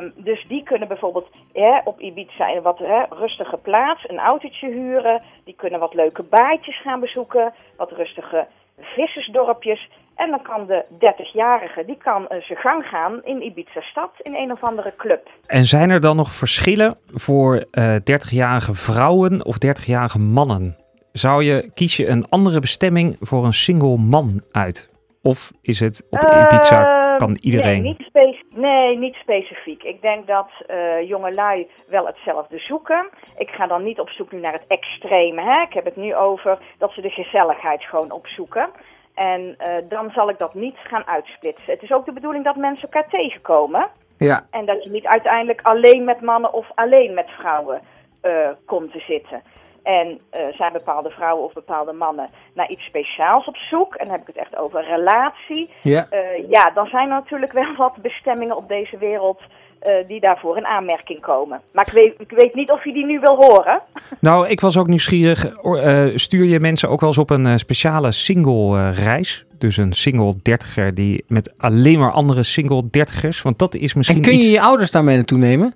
Ehm, 0.03 0.09
dus 0.15 0.45
die 0.47 0.63
kunnen 0.63 0.87
bijvoorbeeld 0.87 1.27
hè, 1.53 1.79
op 1.83 1.99
Ibiza 1.99 2.47
in 2.47 2.55
een 2.57 2.63
wat 2.63 2.77
hè, 2.77 3.03
rustige 3.09 3.57
plaats 3.57 4.09
een 4.09 4.19
autootje 4.19 4.67
huren. 4.67 5.21
Die 5.43 5.55
kunnen 5.55 5.79
wat 5.79 5.93
leuke 5.93 6.23
baaitjes 6.23 6.81
gaan 6.81 6.99
bezoeken, 6.99 7.53
wat 7.77 7.91
rustige 7.91 8.47
vissersdorpjes. 8.79 9.89
En 10.15 10.29
dan 10.29 10.41
kan 10.41 10.65
de 10.67 10.85
30-jarige, 10.93 11.85
die 11.85 11.97
kan 11.97 12.27
eh, 12.27 12.41
zijn 12.41 12.59
gang 12.59 12.83
gaan 12.85 13.21
in 13.23 13.41
Ibiza 13.41 13.81
stad 13.81 14.11
in 14.21 14.35
een 14.35 14.51
of 14.51 14.63
andere 14.63 14.93
club. 14.97 15.29
En 15.45 15.63
zijn 15.63 15.89
er 15.89 16.01
dan 16.01 16.15
nog 16.15 16.31
verschillen 16.31 16.97
voor 17.07 17.65
eh 17.71 17.95
30-jarige 17.95 18.73
vrouwen 18.73 19.45
of 19.45 19.55
30-jarige 19.55 20.19
mannen? 20.19 20.77
Zou 21.11 21.43
je, 21.43 21.71
kies 21.73 21.97
je 21.97 22.07
een 22.07 22.29
andere 22.29 22.59
bestemming 22.59 23.17
voor 23.19 23.45
een 23.45 23.53
single 23.53 23.97
man 23.97 24.41
uit? 24.51 24.91
Of 25.21 25.51
is 25.61 25.79
het 25.79 26.07
op 26.09 26.19
Ibiza 26.19 26.79
Ehm, 26.79 27.02
kan 27.17 27.37
iedereen? 27.41 27.81
Nee, 27.81 27.95
niet, 28.13 28.43
nee, 28.49 28.97
niet 28.97 29.15
specifiek. 29.15 29.83
Ik 29.83 30.01
denk 30.01 30.27
dat 30.27 30.49
eh 30.67 31.07
jongelui 31.07 31.67
wel 31.87 32.05
hetzelfde 32.05 32.57
zoeken. 32.57 33.09
Ik 33.37 33.49
ga 33.49 33.67
dan 33.67 33.83
niet 33.83 33.99
op 33.99 34.09
zoek 34.09 34.31
nu 34.31 34.39
naar 34.39 34.53
het 34.53 34.67
extreme. 34.67 35.41
Hè? 35.41 35.61
Ik 35.61 35.73
heb 35.73 35.85
het 35.85 35.95
nu 35.95 36.15
over 36.15 36.57
dat 36.77 36.91
ze 36.91 37.01
de 37.01 37.09
gezelligheid 37.09 37.83
gewoon 37.83 38.11
opzoeken. 38.11 38.69
En 39.13 39.55
eh, 39.57 39.69
dan 39.89 40.11
zal 40.11 40.29
ik 40.29 40.37
dat 40.37 40.53
niet 40.53 40.77
gaan 40.77 41.07
uitsplitsen. 41.07 41.73
Het 41.73 41.81
is 41.81 41.91
ook 41.91 42.05
de 42.05 42.13
bedoeling 42.13 42.43
dat 42.43 42.55
mensen 42.55 42.89
elkaar 42.89 43.09
tegenkomen. 43.09 43.87
ja. 44.17 44.45
En 44.51 44.65
dat 44.65 44.83
je 44.83 44.89
niet 44.89 45.05
uiteindelijk 45.05 45.61
alleen 45.61 46.03
met 46.03 46.21
mannen 46.21 46.53
of 46.53 46.71
alleen 46.75 47.13
met 47.13 47.29
vrouwen 47.29 47.81
eh, 48.21 48.49
komt 48.65 48.91
te 48.91 48.99
zitten. 48.99 49.43
En 49.83 50.19
eh, 50.29 50.41
zijn 50.51 50.73
bepaalde 50.73 51.09
vrouwen 51.09 51.45
of 51.45 51.53
bepaalde 51.53 51.93
mannen 51.93 52.29
naar 52.53 52.69
iets 52.69 52.83
speciaals 52.83 53.47
op 53.47 53.55
zoek. 53.55 53.95
En 53.95 54.05
dan 54.05 54.13
heb 54.13 54.21
ik 54.21 54.35
het 54.35 54.45
echt 54.45 54.57
over 54.57 54.83
relatie. 54.83 55.69
ja. 55.81 56.07
Eh, 56.09 56.49
ja, 56.49 56.71
dan 56.73 56.87
zijn 56.87 57.09
er 57.09 57.15
natuurlijk 57.15 57.51
wel 57.51 57.75
wat 57.75 57.97
bestemmingen 58.01 58.57
op 58.57 58.67
deze 58.67 58.97
wereld 58.97 59.41
eh, 59.83 60.07
die 60.07 60.19
daarvoor 60.19 60.57
in 60.57 60.65
aanmerking 60.65 61.21
komen. 61.21 61.61
Maar 61.73 61.87
ik 61.87 61.93
weet, 61.93 62.13
ik 62.17 62.37
weet 62.37 62.55
niet 62.55 62.71
of 62.71 62.83
je 62.83 62.93
die 62.93 63.05
nu 63.05 63.19
wil 63.19 63.35
horen. 63.35 63.81
Nou, 64.19 64.47
ik 64.47 64.61
was 64.61 64.77
ook 64.77 64.87
nieuwsgierig. 64.87 65.45
Eh, 65.45 66.05
stuur 66.15 66.45
je 66.45 66.59
mensen 66.59 66.89
ook 66.89 66.99
wel 66.99 67.09
eens 67.09 67.17
op 67.17 67.29
een 67.29 67.59
speciale 67.59 68.11
single 68.11 68.77
eh, 68.77 68.97
reis? 69.05 69.45
Dus 69.57 69.77
een 69.77 69.93
single 69.93 70.33
dertiger 70.41 70.93
die 70.93 71.23
met 71.27 71.53
alleen 71.57 71.99
maar 71.99 72.11
andere 72.11 72.43
single 72.43 72.89
dertigers? 72.89 73.41
Want 73.41 73.59
dat 73.59 73.75
is 73.75 73.93
misschien 73.93 74.17
En 74.17 74.23
kun 74.23 74.33
je 74.33 74.39
iets... 74.39 74.51
je 74.51 74.61
ouders 74.61 74.91
daarmee 74.91 75.15
naartoe 75.15 75.37
nemen? 75.37 75.75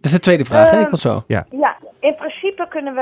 Dat 0.00 0.04
is 0.06 0.12
de 0.12 0.20
tweede 0.20 0.44
vraag, 0.44 0.70
hè? 0.70 0.80
Ik 0.80 0.88
was 0.88 1.00
zo. 1.00 1.22
Ja, 1.50 1.76
in 2.00 2.14
principe 2.14 2.68
kunnen 2.68 2.94
we 2.94 3.00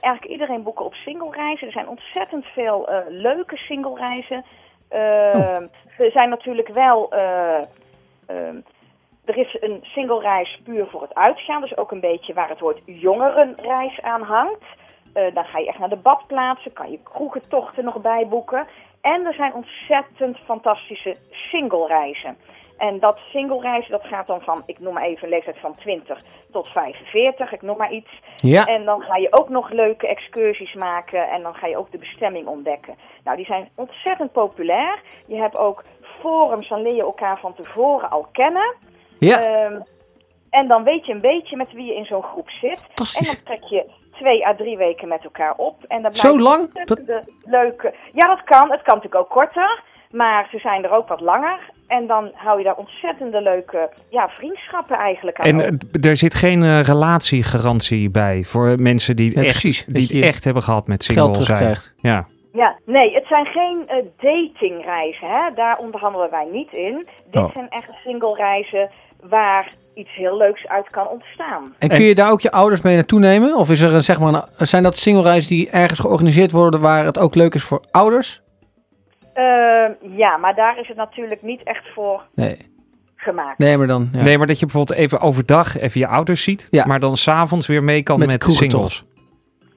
eigenlijk 0.00 0.32
iedereen 0.32 0.62
boeken 0.62 0.84
op 0.84 0.94
singlereizen. 0.94 1.66
Er 1.66 1.72
zijn 1.72 1.88
ontzettend 1.88 2.44
veel 2.44 2.88
eh, 2.88 2.96
leuke 3.08 3.56
singlereizen. 3.56 4.44
Uh, 4.92 5.56
Er 5.98 6.10
zijn 6.10 6.28
natuurlijk 6.28 6.68
wel... 6.68 7.12
eh, 7.12 7.58
ehm, 8.26 8.56
er 9.24 9.36
is 9.36 9.56
een 9.60 9.78
singlereis 9.82 10.60
puur 10.64 10.86
voor 10.86 11.02
het 11.02 11.14
uitgaan. 11.14 11.60
Dus 11.60 11.76
ook 11.76 11.90
een 11.90 12.00
beetje 12.00 12.34
waar 12.34 12.48
het 12.48 12.60
woord 12.60 12.80
jongerenreis 12.84 14.00
aan 14.02 14.22
hangt. 14.22 14.64
Eh, 15.12 15.34
dan 15.34 15.44
ga 15.44 15.58
je 15.58 15.66
echt 15.68 15.78
naar 15.78 15.88
de 15.88 15.96
badplaatsen. 15.96 16.72
Kan 16.72 16.90
je 16.90 16.98
kroegentochten 17.02 17.84
nog 17.84 18.00
bijboeken. 18.00 18.66
En 19.00 19.26
er 19.26 19.34
zijn 19.34 19.54
ontzettend 19.54 20.38
fantastische 20.44 21.16
singlereizen. 21.30 22.36
En 22.78 22.98
dat 23.00 23.18
singlereizen, 23.32 23.90
dat 23.90 24.04
gaat 24.04 24.26
dan 24.26 24.40
van, 24.40 24.62
ik 24.66 24.78
noem 24.78 24.94
maar 24.94 25.02
even 25.02 25.22
een 25.24 25.28
leeftijd 25.28 25.58
van 25.60 25.74
20 25.76 26.20
tot 26.52 26.66
45, 26.66 27.52
ik 27.52 27.62
noem 27.62 27.76
maar 27.76 27.92
iets. 27.92 28.10
Ja, 28.36 28.64
En 28.64 28.84
dan 28.84 29.02
ga 29.02 29.16
je 29.16 29.32
ook 29.32 29.48
nog 29.48 29.70
leuke 29.70 30.06
excursies 30.08 30.74
maken 30.74 31.28
en 31.30 31.42
dan 31.42 31.54
ga 31.54 31.66
je 31.66 31.76
ook 31.76 31.90
de 31.90 31.98
bestemming 31.98 32.46
ontdekken. 32.46 32.94
Nou, 33.24 33.36
die 33.36 33.46
zijn 33.46 33.68
ontzettend 33.74 34.32
populair. 34.32 35.00
Je 35.26 35.36
hebt 35.36 35.56
ook 35.56 35.84
forums, 36.20 36.68
dan 36.68 36.82
leer 36.82 36.94
je 36.94 37.02
elkaar 37.02 37.38
van 37.40 37.54
tevoren 37.54 38.10
al 38.10 38.26
kennen. 38.32 38.74
ja. 39.18 39.42
Ehm, 39.42 39.80
en 40.50 40.68
dan 40.68 40.84
weet 40.84 41.06
je 41.06 41.12
een 41.12 41.20
beetje 41.20 41.56
met 41.56 41.72
wie 41.72 41.84
je 41.84 41.94
in 41.94 42.04
zo'n 42.04 42.22
groep 42.22 42.50
zit. 42.50 42.80
En 43.18 43.24
dan 43.24 43.42
trek 43.44 43.62
je 43.62 43.90
twee 44.12 44.46
à 44.46 44.54
drie 44.54 44.76
weken 44.76 45.08
met 45.08 45.24
elkaar 45.24 45.54
op. 45.56 45.82
En 45.84 46.02
dan 46.02 46.14
Zo 46.14 46.38
lang? 46.38 46.60
ontzettende 46.60 47.22
leuke... 47.44 47.94
Ja, 48.12 48.26
dat 48.26 48.44
kan. 48.44 48.70
Het 48.70 48.82
kan 48.82 48.94
natuurlijk 48.94 49.14
ook 49.24 49.30
korter. 49.30 49.82
Maar 50.10 50.48
ze 50.50 50.58
zijn 50.58 50.84
er 50.84 50.90
ook 50.90 51.08
wat 51.08 51.20
langer. 51.20 51.58
En 51.86 52.06
dan 52.06 52.30
hou 52.34 52.58
je 52.58 52.64
daar 52.64 52.74
ontzettende 52.76 53.42
leuke 53.42 53.90
ja, 54.08 54.28
vriendschappen 54.28 54.96
eigenlijk 54.96 55.38
aan 55.40 55.46
En 55.46 55.54
over. 55.60 55.78
eh, 56.02 56.10
er 56.10 56.16
zit 56.16 56.34
geen 56.34 56.62
eh, 56.62 56.80
relatiegarantie 56.80 58.10
bij 58.10 58.42
voor 58.44 58.74
mensen 58.80 59.16
die, 59.16 59.28
het 59.28 59.36
echt, 59.36 59.44
precies. 59.60 59.84
die 59.88 60.06
het 60.16 60.26
echt 60.26 60.44
hebben 60.44 60.62
gehad 60.62 60.86
met 60.86 61.04
Geld 61.04 61.18
single 61.18 61.34
zijn. 61.44 61.58
terugkrijgt. 61.58 61.94
Ja. 62.00 62.26
Ja, 62.52 62.76
nee, 62.86 63.14
het 63.14 63.26
zijn 63.26 63.46
geen 63.46 63.82
eh, 63.86 63.96
datingreizen. 64.20 65.28
Hè? 65.28 65.54
Daar 65.54 65.78
onderhandelen 65.78 66.30
wij 66.30 66.48
niet 66.52 66.72
in. 66.72 67.06
Dit 67.30 67.42
Oh. 67.42 67.52
zijn 67.52 67.68
echt 67.68 67.88
single 68.04 68.34
reizen 68.34 68.90
waar 69.22 69.74
iets 69.94 70.14
heel 70.14 70.36
leuks 70.36 70.66
uit 70.68 70.90
kan 70.90 71.08
ontstaan. 71.08 71.74
En 71.78 71.88
kun 71.88 72.04
je 72.04 72.14
daar 72.14 72.30
ook 72.30 72.40
je 72.40 72.50
ouders 72.50 72.80
mee 72.82 72.94
naartoe 72.94 73.18
nemen? 73.20 73.56
Of 73.56 73.70
is 73.70 73.80
er 73.80 73.94
een, 73.94 74.02
zeg 74.02 74.20
maar, 74.20 74.48
een, 74.56 74.66
zijn 74.66 74.82
dat 74.82 74.96
singlereizen 74.96 75.50
die 75.56 75.70
ergens 75.70 76.00
georganiseerd 76.00 76.50
worden 76.52 76.80
waar 76.80 77.04
het 77.04 77.18
ook 77.18 77.34
leuk 77.34 77.54
is 77.54 77.62
voor 77.64 77.82
ouders? 77.90 78.42
Ehm, 79.34 79.92
ja, 80.00 80.36
maar 80.36 80.54
daar 80.54 80.78
is 80.78 80.88
het 80.88 80.96
natuurlijk 80.96 81.42
niet 81.42 81.62
echt 81.62 81.92
voor 81.94 82.22
Nee. 82.34 82.56
gemaakt. 83.16 83.58
Nee, 83.58 83.76
maar 83.78 83.86
dan. 83.86 84.08
Ja. 84.12 84.22
Nee, 84.22 84.38
maar 84.38 84.46
dat 84.46 84.58
je 84.58 84.66
bijvoorbeeld 84.66 84.98
even 84.98 85.20
overdag 85.20 85.78
even 85.78 86.00
je 86.00 86.06
ouders 86.08 86.42
ziet, 86.42 86.68
Ja. 86.70 86.84
maar 86.86 87.00
dan 87.00 87.16
s'avonds 87.16 87.66
weer 87.66 87.84
mee 87.84 88.02
kan 88.02 88.18
Met 88.18 88.28
met, 88.30 88.42
singles. 88.44 89.04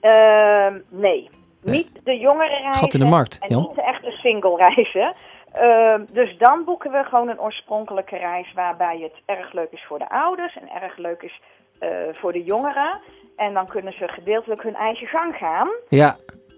Ehm, 0.02 0.74
nee, 0.90 1.30
niet 1.64 1.88
de 2.04 2.18
jongere 2.18 2.50
reizen. 2.50 2.74
Gat 2.74 2.94
in 2.94 3.00
de 3.00 3.06
markt, 3.06 3.38
En 3.40 3.48
Jan. 3.50 3.62
niet 3.62 3.76
de 3.76 3.84
echte 3.84 4.12
single 4.12 4.56
reizen. 4.56 5.16
Ehm, 5.54 6.02
dus 6.14 6.38
dan 6.38 6.64
boeken 6.66 6.92
we 6.92 7.04
gewoon 7.04 7.30
een 7.30 7.40
oorspronkelijke 7.40 8.18
reis 8.18 8.54
waarbij 8.54 9.00
het 9.02 9.38
erg 9.38 9.54
leuk 9.54 9.72
is 9.72 9.84
voor 9.88 10.00
de 10.00 10.10
ouders 10.10 10.58
en 10.58 10.82
erg 10.82 10.98
leuk 10.98 11.22
is 11.22 11.42
eh, 11.80 11.90
voor 12.14 12.32
de 12.34 12.44
jongeren. 12.44 13.00
En 13.36 13.54
dan 13.54 13.68
kunnen 13.68 13.94
ze 13.94 14.08
gedeeltelijk 14.08 14.64
hun 14.64 14.76
eigen 14.76 15.08
gang 15.08 15.36
gaan 15.36 15.68
Ja. 15.90 16.16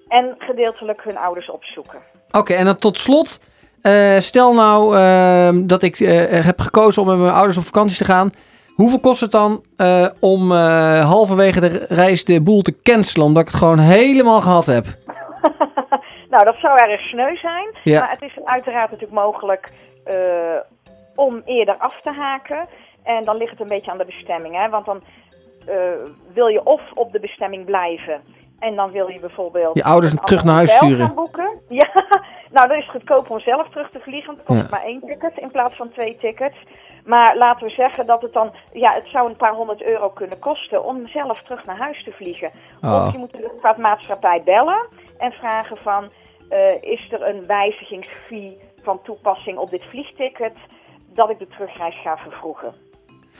En 0.10 0.36
gedeeltelijk 0.38 1.04
hun 1.04 1.17
ouders 1.17 1.50
opzoeken. 1.50 2.00
Oké, 2.32 2.54
en 2.54 2.65
dan 2.65 2.78
tot 2.78 2.98
slot. 2.98 3.39
eh, 3.82 4.17
stel 4.17 4.54
nou 4.54 4.98
ehm, 4.98 5.67
dat 5.67 5.84
ik 5.84 6.00
eh, 6.00 6.45
heb 6.45 6.60
gekozen 6.60 7.02
om 7.02 7.08
met 7.08 7.17
mijn 7.17 7.34
ouders 7.34 7.58
op 7.58 7.63
vakantie 7.63 7.98
te 7.98 8.06
gaan. 8.06 8.32
Hoeveel 8.74 9.00
kost 9.00 9.22
het 9.22 9.32
dan 9.32 9.63
eh, 9.78 10.08
om 10.19 10.52
halverwege 11.02 11.60
de 11.60 11.86
reis 11.89 12.26
de 12.26 12.41
boel 12.41 12.62
te 12.62 12.82
cancelen? 12.82 13.26
Omdat 13.26 13.41
ik 13.41 13.48
het 13.48 13.58
gewoon 13.58 13.80
helemaal 13.80 14.41
gehad 14.41 14.65
heb. 14.65 14.86
nou, 16.32 16.43
dat 16.43 16.58
zou 16.58 16.78
erg 16.78 17.02
sneu 17.02 17.36
zijn. 17.36 17.76
Ja. 17.84 18.00
Maar 18.00 18.12
het 18.12 18.22
is 18.22 18.39
uiteraard 18.43 18.91
natuurlijk 18.91 19.22
mogelijk 19.22 19.72
om 21.15 21.41
eerder 21.45 21.78
af 21.78 22.02
te 22.02 22.12
haken. 22.12 22.67
En 23.04 23.24
dan 23.24 23.38
ligt 23.38 23.52
het 23.52 23.60
een 23.60 23.67
beetje 23.67 23.91
aan 23.91 23.98
de 23.98 24.06
bestemming. 24.06 24.56
Hè? 24.56 24.69
Want 24.69 24.86
dan 24.86 25.04
wil 26.34 26.48
je 26.48 26.65
of 26.65 26.82
op 26.93 27.12
de 27.12 27.19
bestemming 27.19 27.65
blijven. 27.65 28.22
En 28.60 28.76
dan 28.76 28.91
wil 28.91 29.08
je 29.08 29.19
bijvoorbeeld... 29.19 29.76
Je 29.76 29.84
ouders 29.84 30.15
terug 30.24 30.43
naar 30.43 30.56
huis 30.56 30.72
sturen. 30.76 31.06
gaan 31.06 31.15
boeken. 31.15 31.48
Ja, 31.69 31.89
nou 32.52 32.67
dan 32.67 32.78
is 32.78 32.84
het 32.84 32.91
goedkoper 32.91 33.32
om 33.32 33.39
zelf 33.39 33.69
terug 33.69 33.89
te 33.91 34.00
vliegen. 34.00 34.36
Want 34.36 34.38
dan 34.38 34.45
kost 34.45 34.58
Ja. 34.60 34.63
het 34.63 34.72
maar 34.72 34.84
één 34.91 35.02
ticket 35.02 35.38
in 35.38 35.52
plaats 35.52 35.76
van 35.76 35.91
twee 35.91 36.17
tickets. 36.17 36.58
Maar 37.06 37.38
laten 37.38 37.67
we 37.67 37.74
zeggen 37.74 38.06
dat 38.06 38.22
het 38.22 38.34
dan... 38.34 38.52
Ja, 38.74 38.93
het 38.93 39.08
zou 39.08 39.30
een 39.30 39.36
paar 39.36 39.54
honderd 39.54 39.82
euro 39.82 40.10
kunnen 40.10 40.39
kosten 40.39 40.84
om 40.86 41.08
zelf 41.08 41.41
terug 41.41 41.65
naar 41.65 41.78
huis 41.78 42.04
te 42.04 42.12
vliegen. 42.12 42.52
Oh. 42.82 43.06
Of 43.06 43.12
je 43.12 43.17
moet 43.17 43.32
de 43.32 43.39
luchtvaartmaatschappij 43.39 44.41
bellen 44.45 44.88
en 45.17 45.32
vragen 45.32 45.78
van... 45.78 46.10
eh, 46.50 46.82
is 46.82 47.12
er 47.12 47.28
een 47.28 47.45
wijzigingsfee 47.48 48.58
van 48.84 49.02
toepassing 49.04 49.58
op 49.58 49.69
dit 49.69 49.86
vliegticket... 49.89 50.54
dat 51.13 51.30
ik 51.30 51.39
de 51.39 51.48
terugreis 51.48 52.02
ga 52.02 52.17
vervroegen? 52.17 52.74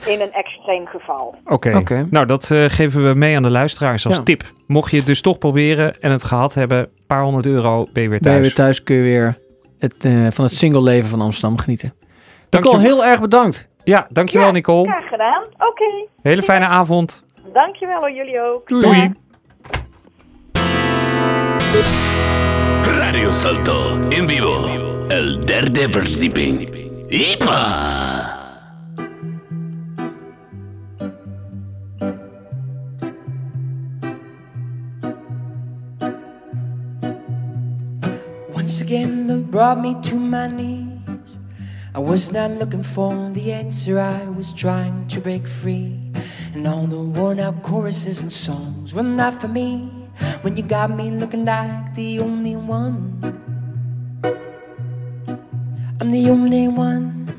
In 0.06 0.20
een 0.20 0.32
extreem 0.32 0.86
geval. 0.86 1.34
Oké, 1.44 1.76
Oké. 1.76 2.06
nou 2.10 2.26
dat 2.26 2.50
eh, 2.50 2.64
geven 2.68 3.08
we 3.08 3.14
mee 3.14 3.36
aan 3.36 3.42
de 3.42 3.50
luisteraars 3.50 4.06
als 4.06 4.16
Ja. 4.16 4.22
tip. 4.22 4.42
Mocht 4.66 4.90
je 4.90 4.96
het 4.96 5.06
dus 5.06 5.20
toch 5.20 5.38
proberen 5.38 6.00
en 6.00 6.10
het 6.10 6.24
gehad 6.24 6.54
hebben, 6.54 6.78
een 6.78 6.88
paar 7.06 7.22
honderd 7.22 7.46
euro, 7.46 7.86
ben 7.92 8.02
je 8.02 8.08
weer 8.08 8.18
Ben 8.20 8.32
je 8.32 8.38
thuis. 8.38 8.40
weer 8.46 8.54
thuis 8.54 8.82
kun 8.82 8.96
je 8.96 9.02
weer 9.02 9.38
het, 9.78 10.04
eh, 10.04 10.12
van 10.30 10.44
het 10.44 10.54
single 10.54 10.82
leven 10.82 11.10
van 11.10 11.20
Amsterdam 11.20 11.58
genieten. 11.58 11.94
Dank 12.48 12.64
Nicole, 12.64 12.82
je- 12.82 12.88
heel 12.88 13.04
erg 13.04 13.20
bedankt. 13.20 13.68
Ja, 13.84 14.06
dankjewel 14.10 14.46
Ja, 14.46 14.52
Nicole. 14.52 14.88
Graag 14.90 15.08
gedaan. 15.08 15.42
Oké, 15.42 16.06
Hele 16.22 16.42
fijne 16.42 16.64
avond. 16.66 17.24
dankjewel 17.52 17.98
hoor, 17.98 18.12
jullie 18.12 18.40
ook. 18.40 18.68
Doei. 18.68 19.12
Radio 22.82 23.32
Salto, 23.32 23.98
en 24.08 24.28
vivo. 24.28 24.66
El 25.08 25.44
derde 25.44 25.86
verdieping. 25.90 26.68
¡Ipa! 27.08 28.19
Again, 38.90 39.28
love 39.28 39.48
brought 39.52 39.78
me 39.78 39.94
to 40.02 40.16
my 40.16 40.48
knees. 40.48 41.38
I 41.94 42.00
was 42.00 42.32
not 42.32 42.50
looking 42.58 42.82
for 42.82 43.30
the 43.30 43.52
answer, 43.52 44.00
I 44.00 44.28
was 44.30 44.52
trying 44.52 45.06
to 45.14 45.20
break 45.20 45.46
free. 45.46 45.96
And 46.54 46.66
all 46.66 46.88
the 46.88 46.98
worn 46.98 47.38
out 47.38 47.62
choruses 47.62 48.20
and 48.20 48.32
songs 48.32 48.92
were 48.92 49.04
not 49.04 49.40
for 49.40 49.46
me. 49.46 49.86
When 50.42 50.56
you 50.56 50.64
got 50.64 50.90
me 50.90 51.12
looking 51.12 51.44
like 51.44 51.94
the 51.94 52.18
only 52.18 52.56
one. 52.56 53.14
I'm 56.00 56.10
the 56.10 56.28
only 56.28 56.66
one, 56.66 57.32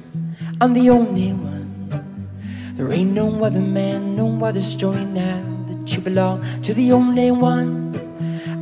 I'm 0.62 0.72
the 0.72 0.90
only 0.90 1.34
one. 1.34 2.30
There 2.78 2.94
ain't 2.94 3.12
no 3.12 3.44
other 3.44 3.60
man, 3.60 4.16
no 4.16 4.46
other 4.46 4.62
story 4.62 5.04
now 5.04 5.44
that 5.68 5.94
you 5.94 6.00
belong 6.00 6.46
to 6.62 6.74
the 6.74 6.94
only 6.94 7.30
one. 7.32 7.92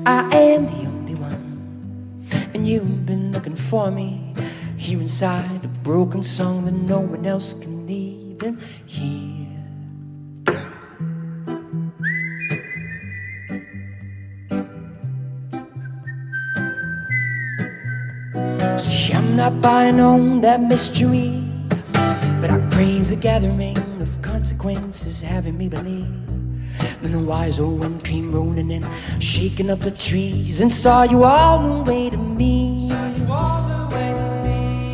I 0.07 0.21
am 0.35 0.65
the 0.65 0.88
you've 2.69 3.03
been 3.03 3.31
looking 3.31 3.55
for 3.55 3.89
me 3.89 4.31
here 4.77 4.99
inside 5.01 5.65
a 5.65 5.67
broken 5.81 6.21
song 6.21 6.65
that 6.65 6.71
no 6.71 6.99
one 6.99 7.25
else 7.25 7.55
can 7.55 7.89
even 7.89 8.59
hear. 8.85 9.47
See, 18.77 19.13
I'm 19.13 19.35
not 19.35 19.61
buying 19.61 19.99
on 19.99 20.41
that 20.41 20.61
mystery, 20.61 21.43
but 22.39 22.51
I 22.51 22.59
praise 22.69 23.09
the 23.09 23.15
gathering 23.15 23.79
of 23.99 24.21
consequences 24.21 25.21
having 25.21 25.57
me 25.57 25.69
believe. 25.69 26.38
When 27.01 27.11
the 27.11 27.19
wise 27.19 27.59
old 27.59 27.79
wind 27.79 28.03
came 28.03 28.31
rolling 28.31 28.71
in, 28.71 28.85
shaking 29.19 29.69
up 29.69 29.79
the 29.79 29.91
trees, 29.91 30.61
and 30.61 30.71
saw 30.71 31.03
you 31.03 31.23
all 31.23 31.59
the 31.59 31.91
way 31.91 32.09
to 32.09 32.17
me. 32.17 32.79
Saw 32.79 33.07
you 33.17 33.31
all 33.31 33.61
the 33.67 33.95
way 33.95 34.09
to 34.19 34.25
me. 34.45 34.91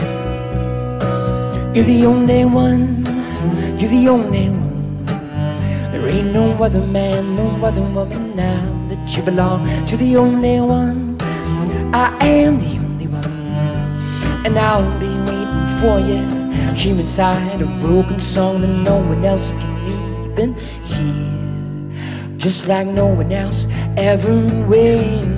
You're 1.75 1.85
the 1.85 2.05
only 2.05 2.45
one, 2.45 3.05
you're 3.79 3.89
the 3.89 4.07
only 4.09 4.49
one. 4.49 5.05
There 5.91 6.07
ain't 6.07 6.31
no 6.33 6.51
other 6.63 6.85
man, 6.85 7.35
no 7.35 7.47
other 7.65 7.81
woman 7.81 8.35
now 8.35 8.63
that 8.89 9.15
you 9.15 9.23
belong 9.23 9.65
to 9.87 9.97
the 9.97 10.17
only 10.17 10.61
one. 10.61 11.17
I 11.93 12.15
am 12.25 12.59
the 12.59 12.77
only 12.77 13.07
one, 13.07 13.31
and 14.45 14.57
I'll 14.59 14.99
be 14.99 15.07
waiting 15.07 15.67
for 15.79 15.99
you 15.99 16.35
here 16.75 16.99
inside 16.99 17.61
a 17.61 17.65
broken 17.79 18.19
song 18.19 18.61
that 18.61 18.67
no 18.67 18.97
one 18.97 19.23
else 19.23 19.53
can 19.53 19.75
even 19.87 20.55
just 22.45 22.67
like 22.67 22.85
no 22.85 23.07
one 23.07 23.31
else 23.31 23.67
ever 23.97 24.37
will. 24.67 25.35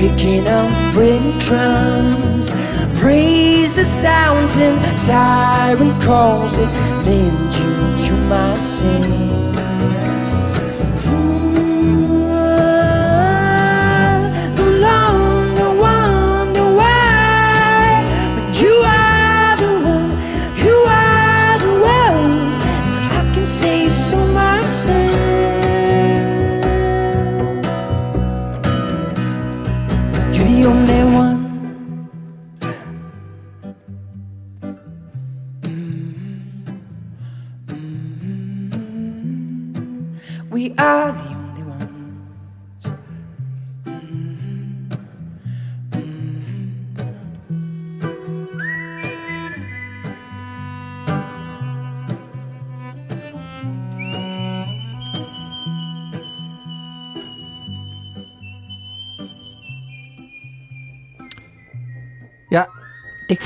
picking 0.00 0.48
up 0.48 0.94
breadcrumbs 0.94 2.19
sounds 4.00 4.56
and 4.56 4.98
siren 4.98 6.00
calls 6.00 6.56
that 6.56 6.72
lend 7.04 7.52
you 7.52 8.06
to 8.06 8.14
my 8.30 8.56
sin. 8.56 9.29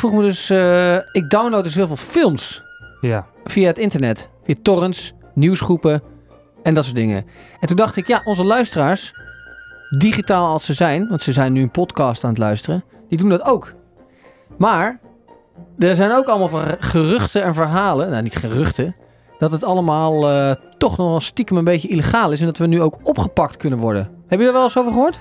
Vroeg 0.09 0.21
me 0.21 0.23
dus... 0.23 0.51
eh, 0.51 0.95
ik 1.13 1.31
download 1.31 1.65
dus 1.65 1.75
heel 1.75 1.87
veel 1.87 1.97
films 1.97 2.63
Ja. 3.01 3.27
via 3.45 3.67
het 3.67 3.79
internet. 3.79 4.29
Via 4.45 4.55
torrents, 4.63 5.13
nieuwsgroepen 5.35 6.03
en 6.63 6.75
dat 6.75 6.85
soort 6.85 6.97
dingen. 6.97 7.27
En 7.61 7.69
toen 7.69 7.77
dacht 7.77 7.97
ik, 7.97 8.07
ja, 8.07 8.21
onze 8.25 8.45
luisteraars, 8.45 9.13
digitaal 9.99 10.49
als 10.53 10.65
ze 10.65 10.73
zijn... 10.73 11.09
want 11.09 11.23
ze 11.23 11.33
zijn 11.33 11.53
nu 11.53 11.63
een 11.63 11.71
podcast 11.71 12.25
aan 12.25 12.31
het 12.31 12.39
luisteren, 12.39 12.85
die 13.09 13.19
doen 13.19 13.29
dat 13.29 13.43
ook. 13.43 13.75
Maar 14.59 15.01
er 15.79 15.97
zijn 15.97 16.13
ook 16.13 16.27
allemaal 16.27 16.49
ver- 16.49 16.77
geruchten 16.81 17.43
en 17.43 17.55
verhalen, 17.55 18.11
nou 18.11 18.23
niet 18.23 18.37
geruchten, 18.37 18.97
dat 19.39 19.53
het 19.53 19.65
allemaal 19.65 20.31
eh, 20.31 20.55
toch 20.79 20.97
nog 20.97 21.09
wel 21.09 21.21
stiekem 21.21 21.57
een 21.57 21.65
beetje 21.65 21.89
illegaal 21.89 22.33
is 22.33 22.41
en 22.41 22.47
dat 22.47 22.59
we 22.59 22.67
nu 22.67 22.81
ook 22.83 22.99
opgepakt 23.03 23.57
kunnen 23.57 23.79
worden. 23.79 24.11
Heb 24.27 24.41
je 24.41 24.47
er 24.47 24.53
wel 24.53 24.63
eens 24.63 24.79
over 24.79 24.93
gehoord? 24.93 25.21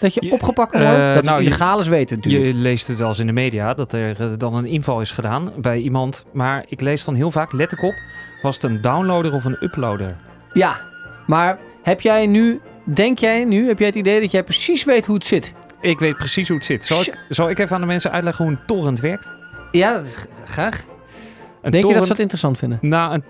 Dat 0.00 0.14
je 0.14 0.24
Je- 0.26 0.32
opgepakt 0.32 0.72
worden? 0.72 0.90
eh, 1.08 1.14
dat 1.14 1.24
nou, 1.24 1.36
het 1.36 1.44
je- 1.44 1.50
illegaal 1.50 1.80
is 1.80 1.86
weten 1.88 2.16
natuurlijk. 2.16 2.44
Je 2.44 2.54
leest 2.54 2.86
het 2.86 2.98
wel 2.98 3.08
eens 3.08 3.18
in 3.18 3.26
de 3.26 3.32
media 3.32 3.74
dat 3.74 3.92
er 3.92 4.20
eh, 4.20 4.28
dan 4.38 4.54
een 4.54 4.66
inval 4.66 5.00
is 5.00 5.10
gedaan 5.10 5.52
bij 5.56 5.78
iemand. 5.78 6.24
Maar 6.32 6.64
ik 6.68 6.80
lees 6.80 7.04
dan 7.04 7.14
heel 7.14 7.30
vaak, 7.30 7.52
let 7.52 7.72
ik 7.72 7.82
op, 7.82 7.94
was 8.42 8.54
het 8.54 8.64
een 8.64 8.80
downloader 8.80 9.32
of 9.34 9.44
een 9.44 9.56
uploader? 9.60 10.16
Ja, 10.52 10.80
maar 11.26 11.58
heb 11.82 12.00
jij 12.00 12.26
nu, 12.26 12.60
denk 12.84 13.18
jij 13.18 13.44
nu, 13.44 13.66
heb 13.68 13.78
jij 13.78 13.86
het 13.86 13.96
idee 13.96 14.20
dat 14.20 14.30
jij 14.30 14.44
precies 14.44 14.84
weet 14.84 15.06
hoe 15.06 15.14
het 15.14 15.24
zit? 15.26 15.54
Ik 15.80 15.98
weet 15.98 16.16
precies 16.16 16.48
hoe 16.48 16.56
het 16.56 16.66
zit. 16.66 16.84
Zal 16.84 17.00
ik, 17.00 17.20
zal 17.28 17.50
ik 17.50 17.58
even 17.58 17.74
aan 17.74 17.80
de 17.80 17.86
mensen 17.86 18.10
uitleggen 18.12 18.44
hoe 18.44 18.54
een 18.54 18.60
torrent 18.66 19.00
werkt? 19.00 19.28
Ja, 19.70 19.92
dat 19.92 20.04
is 20.04 20.16
graag. 20.44 20.84
Een 21.62 21.70
Denk 21.70 21.86
je 21.86 21.92
dat 21.92 22.02
ze 22.02 22.08
dat 22.08 22.18
interessant 22.18 22.58
vinden? 22.58 22.78
Nou, 22.80 23.14
een, 23.14 23.24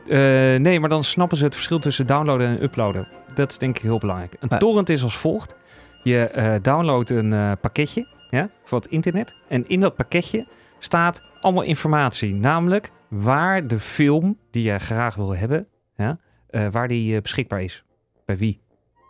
eh, 0.55 0.61
nee, 0.61 0.81
maar 0.81 0.89
dan 0.89 1.03
snappen 1.05 1.37
ze 1.37 1.45
het 1.45 1.55
verschil 1.55 1.79
tussen 1.79 2.07
downloaden 2.07 2.47
en 2.49 2.63
uploaden. 2.63 3.09
Dat 3.35 3.51
is 3.51 3.59
denk 3.59 3.77
ik 3.77 3.83
heel 3.83 3.99
belangrijk. 3.99 4.37
Een 4.41 4.49
Ja. 4.51 4.59
torrent 4.59 4.89
is 4.89 5.03
als 5.03 5.17
volgt. 5.17 5.55
Je 6.03 6.27
eh, 6.27 6.55
downloadt 6.63 7.11
een 7.11 7.33
eh, 7.33 7.53
pakketje 7.61 8.07
ja, 8.31 8.51
voor 8.65 8.79
het 8.79 8.91
internet. 8.91 9.37
En 9.49 9.67
in 9.67 9.81
dat 9.81 9.97
pakketje 9.97 10.47
staat 10.79 11.23
allemaal 11.41 11.63
informatie. 11.63 12.35
Namelijk 12.35 12.91
waar 13.09 13.67
de 13.67 13.79
film 13.79 14.39
die 14.51 14.63
je 14.63 14.79
graag 14.79 15.15
wil 15.15 15.37
hebben, 15.37 15.67
ja, 15.97 16.19
eh, 16.47 16.67
waar 16.71 16.89
die 16.89 17.21
beschikbaar 17.21 17.63
is. 17.63 17.85
Bij 18.25 18.37
wie. 18.37 18.61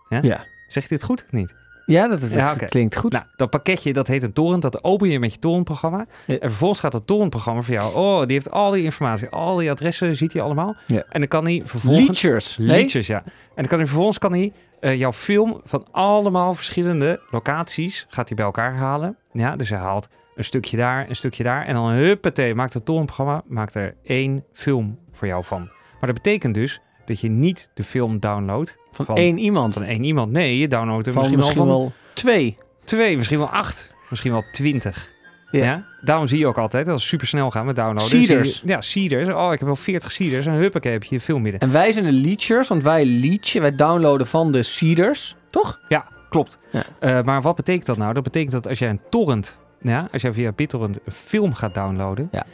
Ja? 0.09 0.19
Ja. 0.23 0.47
Zeg 0.69 0.83
je 0.83 0.89
dit 0.89 1.03
goed 1.03 1.25
of 1.25 1.33
niet? 1.33 1.55
Ja, 1.91 2.09
dat, 2.09 2.31
Ja, 2.31 2.55
klinkt 2.55 2.97
goed. 2.97 3.13
Nou, 3.13 3.25
dat 3.37 3.51
pakketje 3.51 3.93
dat 3.93 4.07
heet 4.07 4.23
een 4.23 4.33
torrent. 4.33 4.63
Dat 4.63 4.85
open 4.85 5.09
je 5.09 5.19
met 5.19 5.33
je 5.33 5.39
torrentprogramma. 5.39 6.07
Ja. 6.27 6.39
En 6.39 6.49
vervolgens 6.49 6.81
gaat 6.81 6.93
dat 6.93 7.07
torrentprogramma 7.07 7.63
voor 7.63 7.75
jou. 7.75 7.95
Oh, 7.95 8.21
die 8.21 8.33
heeft 8.33 8.51
al 8.51 8.71
die 8.71 8.85
informatie. 8.85 9.29
Al 9.29 9.57
die 9.57 9.71
adressen 9.71 10.17
ziet 10.17 10.33
hij 10.33 10.43
allemaal. 10.43 10.77
Ja. 10.87 11.05
En 11.09 11.19
dan 11.21 11.29
kan 11.29 11.45
hij 11.45 11.63
vervolgens... 11.65 12.23
Leechers. 12.23 12.59
Nee? 12.59 12.81
Liedjes, 12.81 13.07
ja. 13.07 13.23
En 13.25 13.33
dan 13.55 13.67
kan 13.67 13.79
hij 13.79 13.87
vervolgens 13.87 14.19
kan 14.19 14.33
hij, 14.33 14.53
eh, 14.81 14.99
jouw 14.99 15.13
film 15.13 15.61
van 15.65 15.87
allemaal 15.91 16.55
verschillende 16.55 17.21
locaties 17.31 18.07
gaat 18.09 18.29
hij 18.29 18.37
bij 18.37 18.47
elkaar 18.47 18.75
halen. 18.75 19.17
Ja, 19.33 19.57
dus 19.57 19.69
hij 19.69 19.79
haalt 19.79 20.09
een 20.35 20.45
stukje 20.45 20.77
daar, 20.77 21.09
een 21.09 21.17
stukje 21.17 21.43
daar. 21.43 21.67
En 21.67 21.75
dan 21.75 21.91
huppatee, 21.91 22.55
maakt 22.55 22.75
het 22.75 22.85
torrentprogramma 22.85 23.43
maakt 23.47 23.75
er 23.75 23.97
één 24.03 24.45
film 24.53 24.99
voor 25.13 25.27
jou 25.27 25.45
van. 25.45 25.61
Maar 26.01 26.13
dat 26.13 26.23
betekent 26.23 26.55
dus 26.55 26.81
dat 27.11 27.21
je 27.21 27.29
niet 27.29 27.71
de 27.75 27.83
film 27.83 28.19
downloadt 28.19 28.77
Van, 28.93 29.05
van, 29.05 29.17
één 29.17 29.39
iemand. 29.39 29.75
van 29.75 29.83
één 29.83 30.05
iemand. 30.05 30.33
Nee, 30.33 30.59
je 30.59 30.69
downloadt 30.69 31.07
er 31.07 31.13
Van 31.13 31.21
misschien, 31.23 31.39
misschien, 31.39 31.65
wel 31.67 31.75
van 31.75 31.81
wel 31.83 31.93
twee. 32.15 32.57
twee, 32.85 33.17
misschien 33.17 33.39
wel 33.39 33.49
acht, 33.49 33.93
misschien 34.11 34.33
wel 34.33 34.45
twintig. 34.53 35.13
Ja. 35.51 35.65
Ja. 35.65 35.85
Daarom 36.01 36.27
zie 36.27 36.39
je 36.39 36.47
ook 36.47 36.59
altijd 36.59 36.87
dat 36.87 36.95
het 36.95 37.05
super 37.05 37.27
snel 37.27 37.51
gaan 37.51 37.67
met 37.67 37.77
downloaden. 37.77 38.09
Seeders. 38.09 38.63
Ja, 38.65 38.81
seeders. 38.81 39.29
Oh, 39.29 39.53
ik 39.53 39.59
heb 39.59 39.69
wel 39.69 39.77
40 39.77 40.13
seeders. 40.13 40.47
En 40.47 40.53
huppakee, 40.53 40.93
heb 40.93 41.03
je 41.05 41.15
je 41.15 41.21
film 41.21 41.43
midden. 41.43 41.61
En 41.61 41.73
wij 41.73 41.93
zijn 41.93 42.05
de 42.05 42.13
leechers, 42.13 42.69
want 42.69 42.83
wij 42.83 43.05
leechen, 43.05 43.61
wij 43.61 43.75
downloaden 43.75 44.27
van 44.27 44.53
de 44.53 44.63
seeders, 44.63 45.37
toch? 45.51 45.81
Ja, 45.89 46.07
klopt. 46.29 46.59
Ja. 46.73 46.83
Eh, 46.99 47.23
maar 47.23 47.43
wat 47.43 47.57
betekent 47.57 47.87
dat 47.87 47.97
nou? 47.97 48.15
Dat 48.15 48.23
betekent 48.23 48.53
dat 48.53 48.69
als 48.69 48.79
jij 48.79 48.89
een 48.91 49.01
torrent, 49.11 49.59
ja, 49.81 50.09
als 50.13 50.23
jij 50.23 50.33
via 50.33 50.53
BitTorrent 50.53 50.99
een 51.05 51.13
film 51.13 51.55
gaat 51.55 51.75
downloaden, 51.75 52.29
Ja. 52.33 52.45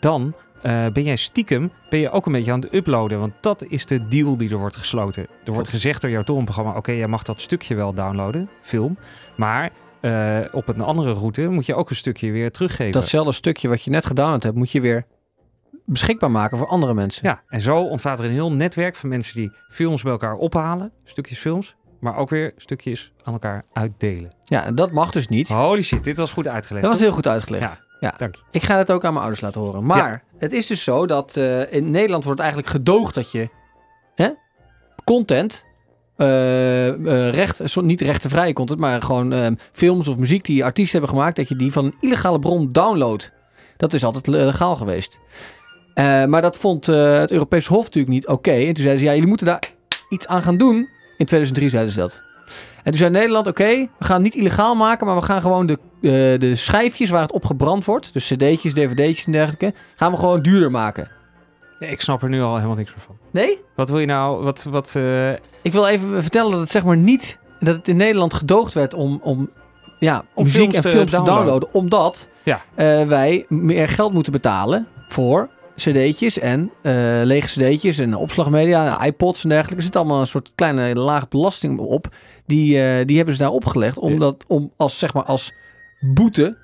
dan 0.00 0.34
eh, 0.64 0.86
ben 0.92 1.02
jij 1.02 1.16
stiekem 1.16 1.70
ben 1.88 2.00
je 2.00 2.10
ook 2.10 2.26
een 2.26 2.32
beetje 2.32 2.52
aan 2.52 2.60
het 2.60 2.74
uploaden. 2.74 3.18
Want 3.18 3.32
dat 3.40 3.64
is 3.64 3.86
de 3.86 4.08
deal 4.08 4.36
die 4.36 4.50
er 4.50 4.56
wordt 4.56 4.76
gesloten. 4.76 5.26
Er 5.44 5.52
wordt 5.52 5.68
gezegd 5.68 6.00
door 6.00 6.10
jouw 6.10 6.22
torrentprogramma, 6.22 6.76
oké, 6.76 6.92
jij 6.92 7.08
mag 7.08 7.22
dat 7.22 7.40
stukje 7.40 7.74
wel 7.74 7.94
downloaden, 7.94 8.48
film. 8.60 8.98
Maar 9.36 9.70
eh, 10.00 10.38
op 10.52 10.68
een 10.68 10.80
andere 10.80 11.12
route 11.12 11.48
moet 11.48 11.66
je 11.66 11.74
ook 11.74 11.90
een 11.90 11.96
stukje 11.96 12.30
weer 12.30 12.50
teruggeven. 12.50 12.92
Datzelfde 12.92 13.32
stukje 13.32 13.68
wat 13.68 13.82
je 13.82 13.90
net 13.90 14.06
gedownload 14.06 14.42
hebt, 14.42 14.56
moet 14.56 14.70
je 14.70 14.80
weer 14.80 15.06
beschikbaar 15.84 16.30
maken 16.30 16.58
voor 16.58 16.66
andere 16.66 16.94
mensen. 16.94 17.28
Ja, 17.28 17.42
en 17.48 17.60
zo 17.60 17.76
ontstaat 17.76 18.18
er 18.18 18.24
een 18.24 18.30
heel 18.30 18.52
netwerk 18.52 18.96
van 18.96 19.08
mensen 19.08 19.36
die 19.36 19.52
films 19.68 20.02
bij 20.02 20.12
elkaar 20.12 20.34
ophalen, 20.34 20.92
stukjes 21.04 21.38
films, 21.38 21.76
maar 22.00 22.16
ook 22.16 22.30
weer 22.30 22.52
stukjes 22.56 23.12
aan 23.22 23.32
elkaar 23.32 23.64
uitdelen. 23.72 24.32
Ja, 24.44 24.64
en 24.64 24.74
dat 24.74 24.92
mag 24.92 25.10
dus 25.10 25.28
niet. 25.28 25.48
Holy 25.48 25.82
shit, 25.82 26.04
dit 26.04 26.16
was 26.16 26.32
goed 26.32 26.48
uitgelegd. 26.48 26.84
Dat 26.84 26.92
was 26.92 27.02
heel 27.02 27.12
goed 27.12 27.28
uitgelegd. 27.28 27.62
Ja. 27.76 27.83
Dank 28.16 28.34
je. 28.34 28.42
Ik 28.50 28.62
ga 28.62 28.78
het 28.78 28.90
ook 28.90 29.04
aan 29.04 29.12
mijn 29.12 29.24
ouders 29.24 29.40
laten 29.40 29.60
horen. 29.60 29.86
Maar 29.86 30.22
het 30.38 30.52
is 30.52 30.66
dus 30.66 30.84
zo 30.84 31.06
dat 31.06 31.36
eh, 31.36 31.72
in 31.72 31.90
Nederland 31.90 32.24
wordt 32.24 32.40
het 32.40 32.48
eigenlijk 32.48 32.68
gedoogd 32.68 33.14
dat 33.14 33.30
je 33.30 33.48
hè, 34.14 34.30
content, 35.04 35.64
eh, 36.16 36.88
eh, 36.88 37.34
recht, 37.34 37.80
niet 37.80 38.00
rechtenvrije 38.00 38.52
content, 38.52 38.80
maar 38.80 39.02
gewoon 39.02 39.32
eh, 39.32 39.46
films 39.72 40.08
of 40.08 40.16
muziek 40.16 40.44
die 40.44 40.64
artiesten 40.64 40.98
hebben 40.98 41.16
gemaakt, 41.16 41.36
dat 41.36 41.48
je 41.48 41.56
die 41.56 41.72
van 41.72 41.84
een 41.84 41.94
illegale 42.00 42.38
bron 42.38 42.68
downloadt. 42.68 43.32
Dat 43.76 43.92
is 43.92 44.04
altijd 44.04 44.26
legaal 44.26 44.76
geweest. 44.76 45.18
Maar 46.28 46.42
dat 46.42 46.56
vond 46.56 46.86
het 46.86 47.30
Europees 47.30 47.66
Hof 47.66 47.84
natuurlijk 47.84 48.14
niet 48.14 48.26
oké. 48.26 48.50
En 48.50 48.74
toen 48.74 48.82
zeiden 48.82 48.98
ze, 48.98 49.04
ja, 49.04 49.12
jullie 49.12 49.28
moeten 49.28 49.46
daar 49.46 49.62
iets 50.08 50.26
aan 50.26 50.42
gaan 50.42 50.56
doen. 50.56 50.76
In 51.16 51.26
2003 51.26 51.70
zeiden 51.70 51.92
ze 51.92 52.00
dat. 52.00 52.22
En 52.76 52.82
toen 52.84 52.96
zei 52.96 53.10
Nederland, 53.10 53.46
oké, 53.46 53.66
we 53.98 54.04
gaan 54.04 54.14
het 54.14 54.22
niet 54.24 54.34
illegaal 54.34 54.74
maken, 54.74 55.06
maar 55.06 55.16
we 55.16 55.22
gaan 55.22 55.40
gewoon 55.40 55.66
de, 55.66 55.78
eh, 56.02 56.10
de 56.40 56.54
schijfjes 56.54 57.10
waar 57.10 57.22
het 57.22 57.32
op 57.32 57.44
gebrand 57.44 57.84
wordt, 57.84 58.12
dus 58.12 58.26
cd'tjes, 58.32 58.72
dvd'tjes 58.72 59.26
en 59.26 59.32
dergelijke, 59.32 59.74
gaan 59.96 60.10
we 60.12 60.18
gewoon 60.18 60.42
duurder 60.42 60.70
maken. 60.70 61.08
Ja, 61.78 61.86
ik 61.86 62.00
snap 62.00 62.22
er 62.22 62.28
nu 62.28 62.42
al 62.42 62.54
helemaal 62.56 62.76
niks 62.76 62.90
meer 62.94 63.04
van. 63.06 63.16
Nee? 63.30 63.60
Wat 63.76 63.88
wil 63.90 63.98
je 63.98 64.06
nou, 64.06 64.42
wat, 64.44 64.66
wat, 64.70 64.94
eh, 64.96 65.30
Ik 65.62 65.72
wil 65.72 65.86
even 65.86 66.22
vertellen 66.22 66.50
dat 66.50 66.60
het 66.60 66.70
zeg 66.70 66.84
maar 66.84 66.96
niet, 66.96 67.38
dat 67.60 67.74
het 67.76 67.88
in 67.88 67.96
Nederland 67.96 68.34
gedoogd 68.34 68.74
werd 68.74 68.94
om, 68.94 69.20
om, 69.22 69.50
ja, 69.98 70.24
Om 70.34 70.44
muziek 70.44 70.60
films 70.60 70.74
en 70.76 70.90
films 70.90 71.10
te 71.10 71.16
downloaden. 71.16 71.44
downloaden, 71.44 71.68
omdat 71.74 72.28
Ja. 72.42 72.60
eh, 72.74 73.06
wij 73.08 73.44
meer 73.48 73.88
geld 73.88 74.12
moeten 74.12 74.32
betalen 74.32 74.86
voor 75.08 75.48
cd'tjes 75.76 76.38
en 76.38 76.70
lege 77.26 77.46
cd'tjes 77.46 77.98
en 77.98 78.14
opslagmedia, 78.14 78.98
en 79.00 79.06
iPods 79.06 79.42
en 79.42 79.48
dergelijke. 79.48 79.76
Er 79.76 79.82
zit 79.86 79.96
allemaal 79.96 80.20
een 80.20 80.26
soort 80.26 80.50
kleine 80.54 80.94
laag 80.94 81.28
belasting 81.28 81.78
op. 81.78 82.06
Die, 82.46 82.82
eh, 82.82 83.06
die 83.06 83.16
hebben 83.16 83.34
ze 83.34 83.40
daar 83.42 83.50
opgelegd, 83.50 83.98
omdat, 83.98 84.44
om 84.46 84.72
als, 84.76 84.98
zeg 84.98 85.14
maar, 85.14 85.22
als 85.24 85.52
boete. 86.00 86.56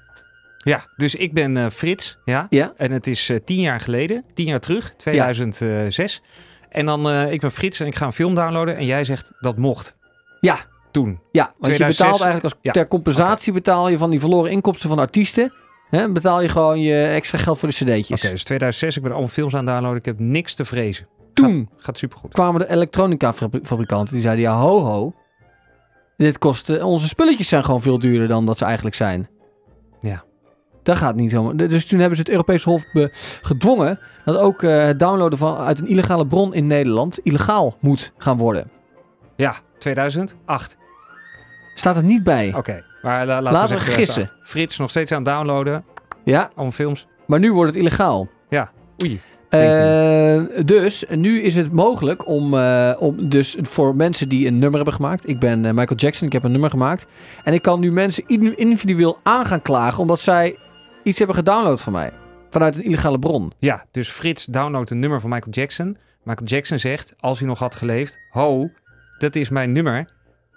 ja, 0.59 0.85
dus 0.97 1.15
ik 1.15 1.33
ben 1.35 1.57
eh, 1.57 1.69
Frits, 1.71 2.19
ja. 2.25 2.47
Ja. 2.51 2.73
En 2.77 2.91
het 2.93 3.07
is 3.07 3.29
eh, 3.31 3.39
tien 3.45 3.61
jaar 3.61 3.81
geleden, 3.81 4.25
tien 4.35 4.47
jaar 4.47 4.61
terug, 4.61 4.95
2006. 4.97 6.23
En 6.69 6.87
dan, 6.87 7.11
eh, 7.11 7.33
ik 7.33 7.41
ben 7.41 7.51
Frits 7.51 7.81
en 7.81 7.87
ik 7.87 7.95
ga 7.95 8.07
een 8.07 8.13
film 8.13 8.35
downloaden 8.35 8.77
en 8.77 8.87
jij 8.87 9.05
zegt 9.05 9.33
dat 9.41 9.57
mocht. 9.57 9.97
Ja. 10.41 10.57
Toen. 10.91 11.21
Ja, 11.33 11.43
want 11.45 11.57
2006 11.63 11.99
je 11.99 12.05
betaalt 12.05 12.23
eigenlijk 12.23 12.55
als 12.65 12.73
ter 12.75 12.89
compensatie 12.89 13.53
betaal 13.53 13.89
je 13.89 13.99
van 13.99 14.11
die 14.11 14.21
verloren 14.21 14.51
inkomsten 14.51 14.89
van 14.89 14.99
artiesten. 14.99 15.53
Hè, 15.91 16.13
betaal 16.13 16.41
je 16.43 16.49
gewoon 16.49 16.81
je 16.81 17.03
extra 17.05 17.39
geld 17.39 17.59
voor 17.59 17.69
de 17.69 17.75
cd'tjes. 17.75 18.21
Oké, 18.25 18.31
dus 18.31 18.45
2006, 18.45 18.97
ik 18.97 19.03
ben 19.03 19.11
allemaal 19.11 19.31
films 19.31 19.53
aan 19.55 19.59
het 19.59 19.69
downloaden. 19.69 19.99
Ik 19.99 20.05
heb 20.05 20.19
niks 20.19 20.55
te 20.55 20.65
vrezen. 20.65 21.07
Toen 21.35 21.69
Gaat 21.77 21.99
supergoed. 21.99 22.33
kwamen 22.33 22.61
de 22.61 22.71
elektronica 22.71 23.33
fabri- 23.33 23.61
fabrikanten 23.63 24.13
die 24.15 24.23
zeiden 24.23 24.45
ja 24.45 24.57
ho 24.61 24.81
ho. 24.85 25.13
Dit 26.27 26.39
kost, 26.39 26.71
eh, 26.71 26.87
onze 26.87 27.09
spulletjes 27.09 27.49
zijn 27.49 27.65
gewoon 27.65 27.83
veel 27.83 27.99
duurder 27.99 28.29
dan 28.29 28.47
dat 28.47 28.59
ze 28.59 28.65
eigenlijk 28.65 28.97
zijn. 28.97 29.29
Ja. 30.01 30.25
Dat 30.83 30.97
gaat 30.97 31.15
niet 31.17 31.31
zo. 31.31 31.55
Dus 31.55 31.87
toen 31.87 31.99
hebben 31.99 32.17
ze 32.17 32.23
het 32.23 32.31
Europees 32.31 32.65
Hof 32.65 32.85
gedwongen 33.43 33.99
dat 34.25 34.37
ook 34.37 34.63
eh, 34.63 34.85
het 34.85 34.99
downloaden 34.99 35.39
van, 35.39 35.57
uit 35.57 35.79
een 35.79 35.87
illegale 35.87 36.27
bron 36.27 36.55
in 36.55 36.67
Nederland 36.67 37.19
illegaal 37.19 37.77
moet 37.81 38.13
gaan 38.17 38.37
worden. 38.37 38.71
Ja, 39.37 39.55
2008. 39.79 40.77
Staat 41.75 41.97
er 41.97 42.03
niet 42.05 42.23
bij. 42.23 42.55
Oké, 42.57 42.85
maar 43.03 43.27
la- 43.27 43.43
laten, 43.43 43.59
Laten 43.59 43.77
we 43.77 43.83
gissen. 43.83 43.95
2008. 44.15 44.49
Frits 44.51 44.79
nog 44.79 44.91
steeds 44.91 45.13
aan 45.13 45.23
het 45.25 45.35
downloaden. 45.35 45.85
Ja, 46.25 46.51
Allemaal 46.55 46.73
films. 46.73 47.07
maar 47.27 47.39
nu 47.39 47.53
wordt 47.53 47.71
het 47.71 47.81
illegaal. 47.81 48.29
Oei. 49.05 49.21
Eh, 49.51 50.65
dus 50.65 51.05
nu 51.09 51.41
is 51.43 51.55
het 51.57 51.73
mogelijk 51.73 52.27
om, 52.27 52.55
eh, 52.55 52.93
om 52.99 53.29
dus 53.29 53.57
voor 53.63 53.97
mensen 53.97 54.29
die 54.29 54.47
een 54.47 54.59
nummer 54.59 54.77
hebben 54.77 54.95
gemaakt. 54.95 55.29
Ik 55.29 55.39
ben 55.39 55.65
eh, 55.65 55.73
Michael 55.73 55.97
Jackson, 55.99 56.27
ik 56.27 56.33
heb 56.33 56.45
een 56.45 56.51
nummer 56.53 56.71
gemaakt. 56.71 57.07
En 57.45 57.53
ik 57.55 57.63
kan 57.63 57.81
nu 57.81 57.93
mensen 57.93 58.25
in- 58.27 58.57
individueel 58.59 59.19
aan 59.23 59.47
gaan 59.47 59.63
klagen 59.63 60.01
omdat 60.01 60.21
zij 60.21 60.57
iets 61.03 61.19
hebben 61.19 61.37
gedownload 61.37 61.79
van 61.81 61.93
mij. 61.93 62.11
Vanuit 62.51 62.77
een 62.77 62.85
illegale 62.85 63.19
bron. 63.19 63.53
Ja, 63.59 63.85
dus 63.91 64.09
Frits 64.09 64.45
downloadt 64.45 64.91
een 64.91 64.99
nummer 64.99 65.21
van 65.21 65.31
Michael 65.31 65.53
Jackson. 65.53 65.97
Michael 66.23 66.47
Jackson 66.47 66.79
zegt, 66.79 67.15
als 67.21 67.39
hij 67.39 67.49
nog 67.49 67.59
had 67.59 67.75
geleefd... 67.75 68.19
Ho, 68.31 68.71
dat 69.19 69.37
is 69.37 69.49
mijn 69.49 69.73
nummer. 69.73 69.99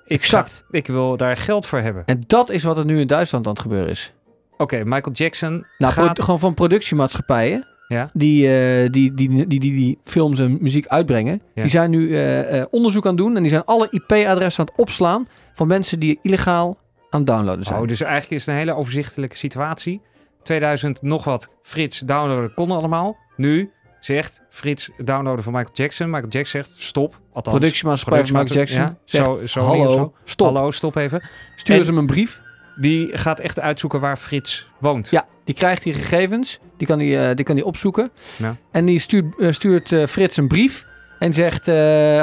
Ik 0.06 0.17
Exact. 0.19 0.51
ga- 0.51 0.77
ik 0.77 0.88
wil 0.88 1.17
daar 1.17 1.38
geld 1.38 1.65
voor 1.65 1.79
hebben. 1.79 2.03
En 2.06 2.19
dat 2.27 2.49
is 2.49 2.63
wat 2.63 2.77
er 2.77 2.86
nu 2.86 2.99
in 2.99 3.08
Duitsland 3.08 3.45
aan 3.45 3.51
het 3.51 3.62
gebeuren 3.62 3.89
is. 3.89 4.13
Oké, 4.58 4.84
Michael 4.84 5.15
Jackson 5.15 5.65
Nou, 5.77 5.93
gaat... 5.93 6.21
gewoon 6.21 6.39
van 6.39 6.53
productiemaatschappijen. 6.53 7.67
Ja. 7.88 8.10
Die, 8.13 8.48
eh, 8.48 8.89
die, 8.91 9.13
die, 9.13 9.30
die, 9.30 9.48
die, 9.48 9.60
die 9.60 10.00
films 10.04 10.39
en 10.39 10.58
muziek 10.62 10.88
uitbrengen. 10.88 11.41
Ja. 11.54 11.62
Die 11.62 11.72
zijn 11.72 11.89
nu 11.89 12.13
eh, 12.13 12.60
eh, 12.60 12.65
onderzoek 12.72 13.04
aan 13.04 13.10
het 13.13 13.19
doen. 13.19 13.36
En 13.36 13.41
die 13.41 13.52
zijn 13.52 13.65
alle 13.65 13.88
IP-adressen 13.89 14.60
aan 14.63 14.69
het 14.72 14.82
opslaan. 14.82 15.28
Van 15.54 15.67
mensen 15.67 16.00
die 16.00 16.19
illegaal 16.22 16.78
aan 17.10 17.19
het 17.19 17.28
downloaden 17.28 17.63
zijn. 17.63 17.80
Oh, 17.80 17.88
dus 17.88 18.02
eigenlijk 18.02 18.32
is 18.32 18.39
het 18.46 18.50
een 18.50 18.60
hele 18.62 18.76
overzichtelijke 18.76 19.36
situatie. 19.36 20.02
2000 20.43 21.02
nog 21.02 21.24
wat. 21.24 21.48
Frits 21.62 22.00
downloaden 22.00 22.54
kon 22.54 22.72
allemaal. 22.72 23.17
Nu 23.36 23.72
zegt 24.00 24.41
Frits 24.50 24.89
downloaden 24.98 25.43
van 25.43 25.54
Michael 25.54 25.74
Jackson. 25.74 26.10
Michael 26.10 26.30
Jackson 26.32 26.63
zegt 26.63 26.82
stop. 26.82 27.19
Althans, 27.34 27.58
productiemaatschappij 27.58 28.26
van 28.26 28.38
Michael 28.39 28.60
Jackson. 28.60 28.82
Ja, 28.82 28.98
zegt, 29.06 29.26
zo, 29.26 29.46
zo 29.46 29.62
hallo, 29.62 29.91
zo. 29.91 30.13
stop. 30.24 30.54
Hallo, 30.54 30.72
stop 30.72 30.96
even. 30.96 31.24
Stuur 31.56 31.76
En- 31.78 31.84
ze 31.84 31.89
hem 31.89 32.00
een 32.00 32.06
brief. 32.06 32.41
Die 32.76 33.17
gaat 33.17 33.39
echt 33.39 33.60
uitzoeken 33.60 34.00
waar 34.00 34.17
Frits 34.17 34.69
woont. 34.80 35.10
Ja. 35.10 35.26
Die 35.43 35.56
krijgt 35.56 35.84
die 35.84 35.93
gegevens, 35.93 36.60
die 36.77 36.88
kan 36.88 36.97
die, 36.97 37.17
eh, 37.17 37.36
die, 37.36 37.45
kan 37.45 37.56
die 37.56 37.65
opzoeken. 37.65 38.12
Ja. 38.38 38.56
En 38.71 38.86
die 38.86 38.99
stuurt, 38.99 39.39
eh, 39.39 39.51
stuurt 39.51 39.91
eh, 39.91 40.06
Frits 40.06 40.38
een 40.38 40.47
brief 40.47 40.86
en 41.19 41.34
zegt... 41.34 41.65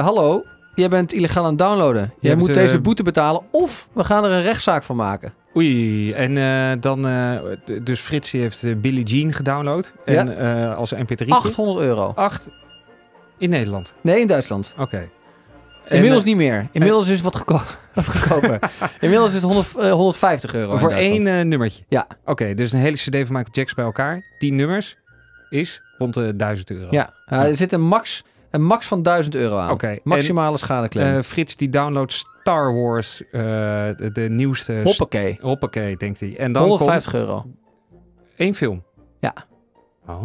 Hallo, 0.04 0.44
jij 0.74 0.88
bent 0.88 1.12
illegaal 1.12 1.44
aan 1.44 1.50
het 1.50 1.58
downloaden. 1.58 2.12
Jij 2.20 2.34
moet 2.34 2.54
deze 2.54 2.78
boete 2.80 3.02
betalen 3.02 3.42
of 3.50 3.88
we 3.92 4.04
gaan 4.04 4.24
er 4.24 4.30
een 4.30 4.42
rechtszaak 4.42 4.82
van 4.82 4.96
maken. 4.96 5.32
Oei, 5.56 6.12
en 6.12 6.34
dan... 6.80 7.02
dus 7.82 8.00
Frits 8.00 8.30
heeft 8.32 8.62
eh, 8.62 8.76
Billie 8.76 9.04
Jean 9.04 9.32
gedownload. 9.32 9.92
En 10.04 10.36
als 10.76 10.94
mp3'tje. 10.94 11.28
800 11.28 11.78
euro. 11.78 12.12
Acht 12.14 12.50
in 13.38 13.50
Nederland. 13.50 13.94
Nee, 14.00 14.20
in 14.20 14.26
Duitsland. 14.26 14.74
Oké. 14.78 15.08
Inmiddels 15.90 16.22
En, 16.22 16.28
niet 16.28 16.36
meer. 16.36 16.68
Inmiddels 16.72 17.08
is 17.08 17.10
het 17.14 17.22
wat, 17.22 17.36
goedko- 17.36 17.62
wat 17.94 18.06
goedkoper. 18.16 18.58
Inmiddels 19.00 19.28
is 19.28 19.34
het 19.34 19.44
100, 19.44 19.76
eh, 19.76 19.92
150 19.92 20.54
euro 20.54 20.72
eh, 20.72 20.78
Voor 20.78 20.90
één 20.90 21.26
eh, 21.26 21.44
nummertje? 21.44 21.84
Ja. 21.88 22.06
Oké, 22.24 22.54
dus 22.54 22.72
een 22.72 22.78
hele 22.80 22.96
cd 22.96 23.02
van 23.02 23.12
Michael 23.16 23.44
Jackson 23.50 23.74
bij 23.76 23.84
elkaar. 23.84 24.22
10 24.38 24.54
nummers 24.54 24.96
is 25.48 25.82
rond 25.98 26.14
de 26.14 26.36
1000 26.36 26.70
euro. 26.70 26.86
Ja, 26.90 27.12
ja, 27.26 27.46
er 27.46 27.56
zit 27.56 27.72
een 27.72 27.80
max, 27.82 28.24
een 28.50 28.62
max 28.64 28.86
van 28.86 29.02
1000 29.02 29.34
euro 29.34 29.56
aan. 29.58 29.70
Oké, 29.70 29.86
en, 29.86 30.00
Maximale 30.04 30.58
schadeclaim. 30.58 31.16
Eh, 31.16 31.22
Frits 31.22 31.56
die 31.56 31.68
downloadt 31.68 32.12
Star 32.12 32.74
Wars, 32.74 33.22
eh, 33.24 33.40
de, 33.96 34.10
de 34.12 34.20
nieuwste... 34.30 34.80
Hoppakee. 34.84 35.38
Hoppakee, 35.40 35.96
denkt 35.96 36.20
hij. 36.20 36.36
En 36.36 36.52
dan 36.52 36.62
150 36.68 37.14
euro. 37.14 37.44
één 38.36 38.54
film. 38.54 38.84
Ja. 39.20 39.34
Oh. 40.06 40.24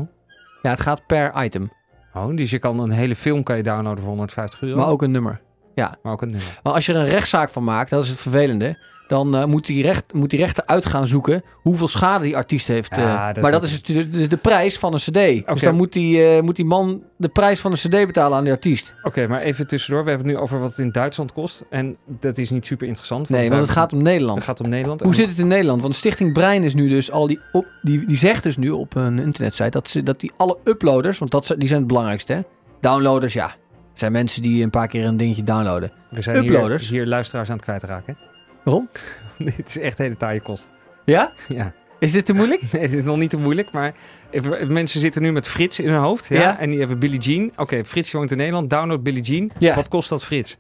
Ja, 0.62 0.70
het 0.70 0.80
gaat 0.80 1.06
per 1.06 1.44
item. 1.44 1.72
oh, 2.14 2.36
dus 2.36 2.50
je 2.50 2.60
kan 2.60 2.80
een 2.80 2.92
hele 2.92 3.16
film 3.16 3.44
kan 3.44 3.58
je 3.58 3.64
downloaden 3.64 4.00
voor 4.00 4.08
150 4.10 4.62
euro. 4.62 4.78
Maar 4.78 4.88
ook 4.88 5.02
een 5.02 5.12
nummer. 5.12 5.42
Maar 5.76 6.14
ook 6.14 6.22
een 6.22 6.30
nummer. 6.30 6.60
Maar 6.64 6.74
als 6.74 6.86
je 6.86 6.94
er 6.94 7.00
een 7.00 7.10
rechtszaak 7.10 7.50
van 7.50 7.64
maakt, 7.64 7.90
dat 7.90 8.04
is 8.04 8.10
het 8.10 8.20
vervelende. 8.20 8.78
Dan 9.08 9.36
eh, 9.36 9.46
moet, 9.46 9.66
die 9.66 9.82
recht, 9.84 10.14
moet 10.14 10.30
die 10.30 10.40
rechter 10.40 10.66
uit 10.66 10.86
gaan 10.86 11.08
zoeken 11.08 11.44
hoeveel 11.54 11.88
schade 11.88 12.24
die 12.24 12.36
artiest 12.36 12.68
heeft. 12.68 12.96
Ja, 12.96 13.28
eh. 13.30 13.34
dat 13.34 13.44
maar 13.44 13.52
dat 13.52 13.64
is 13.64 13.82
dus, 13.84 14.12
dus 14.12 14.30
de 14.30 14.38
prijs 14.38 14.80
van 14.80 14.94
een 14.94 15.00
cd. 15.00 15.48
Dus 15.48 15.62
dan 15.62 15.76
moet 15.76 15.94
die, 15.94 16.26
eh, 16.26 16.42
moet 16.42 16.56
die 16.56 16.66
man 16.66 17.04
de 17.18 17.28
prijs 17.28 17.60
van 17.60 17.72
een 17.72 17.78
cd 17.78 17.90
betalen 17.90 18.38
aan 18.38 18.44
de 18.44 18.52
artiest. 18.52 18.94
Oké, 19.04 19.28
maar 19.28 19.42
even 19.42 19.68
tussendoor. 19.68 20.04
We 20.04 20.10
hebben 20.10 20.28
het 20.28 20.38
nu 20.38 20.44
over 20.44 20.60
wat 20.60 20.70
het 20.70 20.80
in 20.80 20.92
Duitsland 20.92 21.34
kost. 21.34 21.64
En 21.70 21.98
dat 22.20 22.38
is 22.38 22.50
niet 22.50 22.66
super 22.66 22.88
interessant. 22.88 23.30
Nee, 23.30 23.50
want 23.50 23.62
het 23.62 23.72
gaat 23.72 23.94
om 23.94 24.02
Nederland. 24.02 24.38
het 24.38 24.48
gaat 24.48 24.62
om 24.62 24.70
Nederland. 24.70 25.02
Hoe 25.02 25.10
En- 25.10 25.16
zit 25.16 25.30
het 25.30 25.40
in 25.40 25.48
Nederland? 25.48 25.82
Want 25.82 25.96
Stichting 25.96 26.34
Brein 26.34 26.64
is 26.64 26.74
nu 26.74 26.90
dus 26.90 27.12
al 27.12 27.28
die, 27.28 27.40
op, 27.52 27.66
die, 27.82 28.06
die 28.06 28.18
zegt 28.18 28.44
dus 28.44 28.58
nu 28.58 28.70
op 28.70 28.96
een 28.96 29.20
internetsite 29.20 29.70
dat, 29.70 29.90
ze, 29.90 30.04
dat 30.04 30.20
die 30.20 30.32
alle 30.38 30.58
uploaders, 30.64 31.18
want 31.18 31.32
dat, 31.32 31.56
die 31.58 31.68
zijn 31.68 31.80
het 31.80 31.88
belangrijkste, 31.88 32.34
hè? 32.34 32.42
Downloaders, 32.80 33.34
ja. 33.34 33.56
Het 33.96 34.04
zijn 34.04 34.12
mensen 34.14 34.42
die 34.42 34.64
een 34.64 34.70
paar 34.70 34.88
keer 34.88 35.06
een 35.06 35.18
dingetje 35.18 35.44
downloaden. 35.44 35.92
We 36.10 36.22
zijn 36.22 36.36
uploaders. 36.38 36.90
Hier, 36.90 36.98
hier 37.00 37.08
luisteraars 37.08 37.50
aan 37.50 37.56
het 37.56 37.64
kwijtraken. 37.66 38.18
Waarom? 38.64 38.90
Dit 39.38 39.68
is 39.68 39.78
echt 39.80 39.98
hele 39.98 40.18
taaie 40.18 40.42
kost. 40.42 40.70
Ja? 41.06 41.32
Ja. 41.48 41.74
Is 42.00 42.12
dit 42.12 42.26
te 42.26 42.34
moeilijk? 42.34 42.62
Nee, 42.72 42.82
het 42.82 42.94
is 42.94 43.04
nog 43.04 43.18
niet 43.18 43.30
te 43.30 43.38
moeilijk, 43.38 43.72
maar 43.72 43.94
even- 44.32 44.74
mensen 44.74 45.00
zitten 45.00 45.22
nu 45.22 45.32
met 45.32 45.48
Frits 45.48 45.80
in 45.80 45.90
hun 45.90 46.00
hoofd. 46.02 46.28
Ja, 46.28 46.40
Ja. 46.40 46.60
En 46.60 46.70
die 46.70 46.80
hebben 46.80 47.00
Billie 47.00 47.20
Jean. 47.20 47.52
Oké, 47.56 47.86
Frits 47.86 48.12
woont 48.12 48.32
in 48.32 48.38
Nederland. 48.38 48.70
Download 48.70 49.04
Billie 49.04 49.22
Jean. 49.24 49.52
Ja. 49.60 49.76
Wat 49.76 49.88
kost 49.88 50.10
dat 50.10 50.24
Frits? 50.24 50.58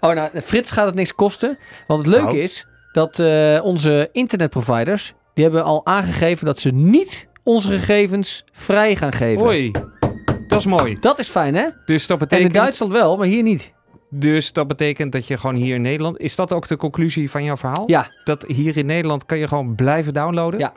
Oh, 0.00 0.14
nou, 0.14 0.40
Frits 0.40 0.72
gaat 0.72 0.86
het 0.86 0.94
niks 0.94 1.14
kosten. 1.14 1.58
Want 1.86 2.00
het 2.06 2.14
leuke 2.14 2.26
Nou. 2.26 2.38
is 2.38 2.66
dat 2.92 3.18
eh, 3.18 3.60
onze 3.62 4.08
internetproviders, 4.12 5.14
die 5.34 5.44
hebben 5.44 5.64
al 5.64 5.86
aangegeven 5.86 6.46
dat 6.46 6.58
ze 6.58 6.70
niet 6.70 7.28
onze 7.42 7.68
gegevens 7.68 8.44
vrij 8.52 8.96
gaan 8.96 9.12
geven. 9.12 9.42
Hoi, 9.42 9.70
dat 10.54 10.72
is 10.72 10.82
mooi. 10.84 10.96
Dat 11.00 11.18
is 11.18 11.28
fijn, 11.28 11.54
hè? 11.54 11.68
Dus 11.84 12.06
dat 12.06 12.16
En 12.20 12.22
in 12.22 12.28
betekent, 12.28 12.54
Duitsland 12.54 12.92
wel, 12.92 13.16
maar 13.16 13.26
hier 13.26 13.42
niet. 13.42 13.72
dus 14.10 14.52
dat 14.52 14.66
betekent 14.66 15.12
dat 15.12 15.26
je 15.26 15.36
gewoon 15.36 15.54
hier 15.56 15.74
in 15.74 15.82
Nederland... 15.82 16.18
Is 16.18 16.36
dat 16.36 16.52
ook 16.52 16.66
de 16.68 16.76
conclusie 16.76 17.30
van 17.30 17.44
jouw 17.44 17.56
verhaal? 17.56 17.84
Ja. 17.86 18.10
Dat 18.24 18.44
hier 18.46 18.76
in 18.76 18.86
Nederland 18.86 19.26
kan 19.26 19.38
je 19.38 19.48
gewoon 19.48 19.74
blijven 19.74 20.12
downloaden? 20.14 20.60
Ja. 20.60 20.72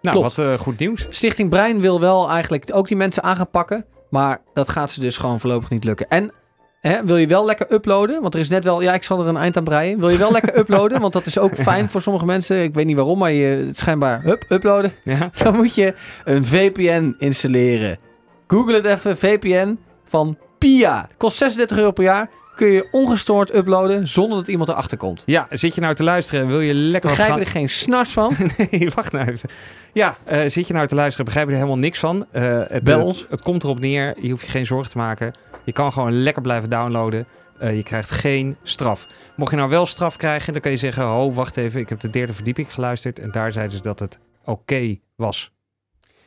Nou, 0.00 0.16
Klopt. 0.18 0.36
wat 0.36 0.46
eh, 0.46 0.58
goed 0.58 0.78
nieuws. 0.78 1.06
Stichting 1.08 1.50
Brein 1.50 1.80
wil 1.80 2.00
wel 2.00 2.30
eigenlijk 2.30 2.70
ook 2.72 2.88
die 2.88 2.96
mensen 2.96 3.22
aan 3.22 3.36
gaan 3.36 3.50
pakken. 3.50 3.84
Maar 4.10 4.40
dat 4.52 4.68
gaat 4.68 4.90
ze 4.90 5.00
dus 5.00 5.16
gewoon 5.16 5.40
voorlopig 5.40 5.70
niet 5.70 5.84
lukken. 5.84 6.08
En 6.08 6.32
hè, 6.80 7.04
wil 7.04 7.16
je 7.16 7.26
wel 7.26 7.44
lekker 7.44 7.72
uploaden? 7.72 8.22
Want 8.22 8.34
er 8.34 8.40
is 8.40 8.48
net 8.48 8.64
wel... 8.64 8.80
Ja, 8.82 8.94
ik 8.94 9.02
zal 9.02 9.20
er 9.20 9.26
een 9.28 9.36
eind 9.36 9.56
aan 9.56 9.64
breien. 9.64 10.00
Wil 10.00 10.08
je 10.08 10.18
wel 10.18 10.32
lekker 10.32 10.58
uploaden? 10.60 11.00
Want 11.00 11.12
dat 11.12 11.26
is 11.26 11.38
ook 11.38 11.56
fijn 11.56 11.88
voor 11.88 12.02
sommige 12.02 12.24
mensen. 12.24 12.62
Ik 12.62 12.74
weet 12.74 12.86
niet 12.86 12.96
waarom, 12.96 13.18
maar 13.18 13.32
je, 13.32 13.68
schijnbaar... 13.72 14.22
Hup, 14.22 14.44
uploaden. 14.48 14.92
Ja. 15.04 15.30
Dan 15.42 15.54
moet 15.56 15.74
je 15.74 15.94
een 16.24 16.44
VPN 16.46 17.14
installeren. 17.18 17.98
Google 18.46 18.74
het 18.74 18.84
even, 18.84 19.16
VPN 19.16 19.78
van 20.04 20.38
Pia. 20.58 21.08
Kost 21.16 21.36
36 21.36 21.76
euro 21.76 21.90
per 21.90 22.04
jaar. 22.04 22.30
Kun 22.54 22.68
je 22.68 22.88
ongestoord 22.90 23.54
uploaden 23.54 24.08
zonder 24.08 24.38
dat 24.38 24.48
iemand 24.48 24.68
erachter 24.68 24.98
komt. 24.98 25.22
ja, 25.26 25.46
zit 25.50 25.74
je 25.74 25.80
nou 25.80 25.94
te 25.94 26.04
luisteren 26.04 26.40
en 26.40 26.46
wil 26.46 26.60
je 26.60 26.74
lekker 26.74 27.10
Begrijp 27.10 27.34
je 27.34 27.40
er 27.40 27.46
geen 27.46 27.68
snars 27.68 28.10
van? 28.10 28.36
Nee, 28.70 28.90
wacht 28.94 29.12
nou 29.12 29.28
even. 29.28 29.48
Ja, 29.92 30.16
eh, 30.24 30.48
zit 30.48 30.66
je 30.66 30.72
nou 30.72 30.86
te 30.86 30.94
luisteren, 30.94 31.24
begrijp 31.24 31.46
je 31.46 31.52
er 31.52 31.58
helemaal 31.58 31.80
niks 31.80 31.98
van. 31.98 32.26
Eh, 32.30 32.60
het, 32.68 32.82
Bel 32.82 32.96
het, 32.96 33.06
ons. 33.06 33.26
het 33.28 33.42
komt 33.42 33.62
erop 33.62 33.80
neer, 33.80 34.14
je 34.20 34.30
hoeft 34.30 34.44
je 34.44 34.50
geen 34.50 34.66
zorgen 34.66 34.90
te 34.90 34.98
maken. 34.98 35.32
Je 35.64 35.72
kan 35.72 35.92
gewoon 35.92 36.22
lekker 36.22 36.42
blijven 36.42 36.70
downloaden. 36.70 37.26
Eh, 37.58 37.76
je 37.76 37.82
krijgt 37.82 38.10
geen 38.10 38.56
straf. 38.62 39.06
Mocht 39.36 39.50
je 39.50 39.56
nou 39.56 39.68
wel 39.68 39.86
straf 39.86 40.16
krijgen, 40.16 40.52
dan 40.52 40.62
kan 40.62 40.70
je 40.70 40.76
zeggen... 40.76 41.04
Oh, 41.04 41.34
wacht 41.34 41.56
even, 41.56 41.80
ik 41.80 41.88
heb 41.88 42.00
de 42.00 42.10
derde 42.10 42.32
verdieping 42.32 42.74
geluisterd... 42.74 43.18
en 43.18 43.30
daar 43.30 43.52
zeiden 43.52 43.76
ze 43.76 43.82
dat 43.82 43.98
het 43.98 44.18
oké 44.44 44.96
was. 45.16 45.52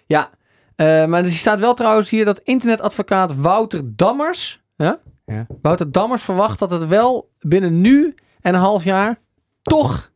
Ja, 0.06 0.30
eh, 0.76 1.06
maar 1.06 1.24
er 1.24 1.30
staat 1.30 1.60
wel 1.60 1.74
trouwens 1.74 2.10
hier 2.10 2.26
dat 2.26 2.40
internetadvocaat 2.40 3.36
Wouter 3.36 3.82
Dammers... 3.86 4.64
Ja? 4.76 5.00
Ja. 5.26 5.46
Wouter 5.62 5.92
Dammers 5.92 6.22
verwacht 6.24 6.60
dat 6.60 6.72
het 6.72 6.88
wel 6.88 7.30
binnen 7.40 7.82
nu 7.82 8.16
en 8.42 8.54
een 8.54 8.60
half 8.60 8.84
jaar 8.84 9.20
toch 9.62 10.12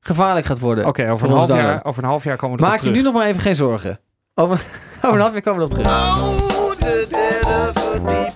gevaarlijk 0.00 0.46
gaat 0.46 0.58
worden. 0.58 0.86
Oké, 0.86 1.10
over, 1.10 1.28
een 1.28 1.36
half 1.36 1.48
jaar- 1.48 1.84
over 1.84 2.02
een 2.02 2.08
half 2.08 2.24
jaar 2.24 2.36
komen 2.36 2.56
we 2.56 2.62
erop 2.62 2.72
Maak 2.74 2.80
je 2.84 2.86
terug. 2.86 3.02
nu 3.02 3.10
nog 3.10 3.14
maar 3.20 3.26
even 3.26 3.40
geen 3.42 3.56
zorgen. 3.56 4.00
Over, 4.34 4.64
over 5.02 5.14
een 5.14 5.20
half 5.20 5.32
jaar 5.32 5.42
komen 5.42 5.68
we 5.68 5.74
erop 5.74 5.84
terug. 5.84 6.18
Oh, 6.18 6.70
de 6.78 7.06
derde 7.10 7.70
verdieping. 7.80 8.31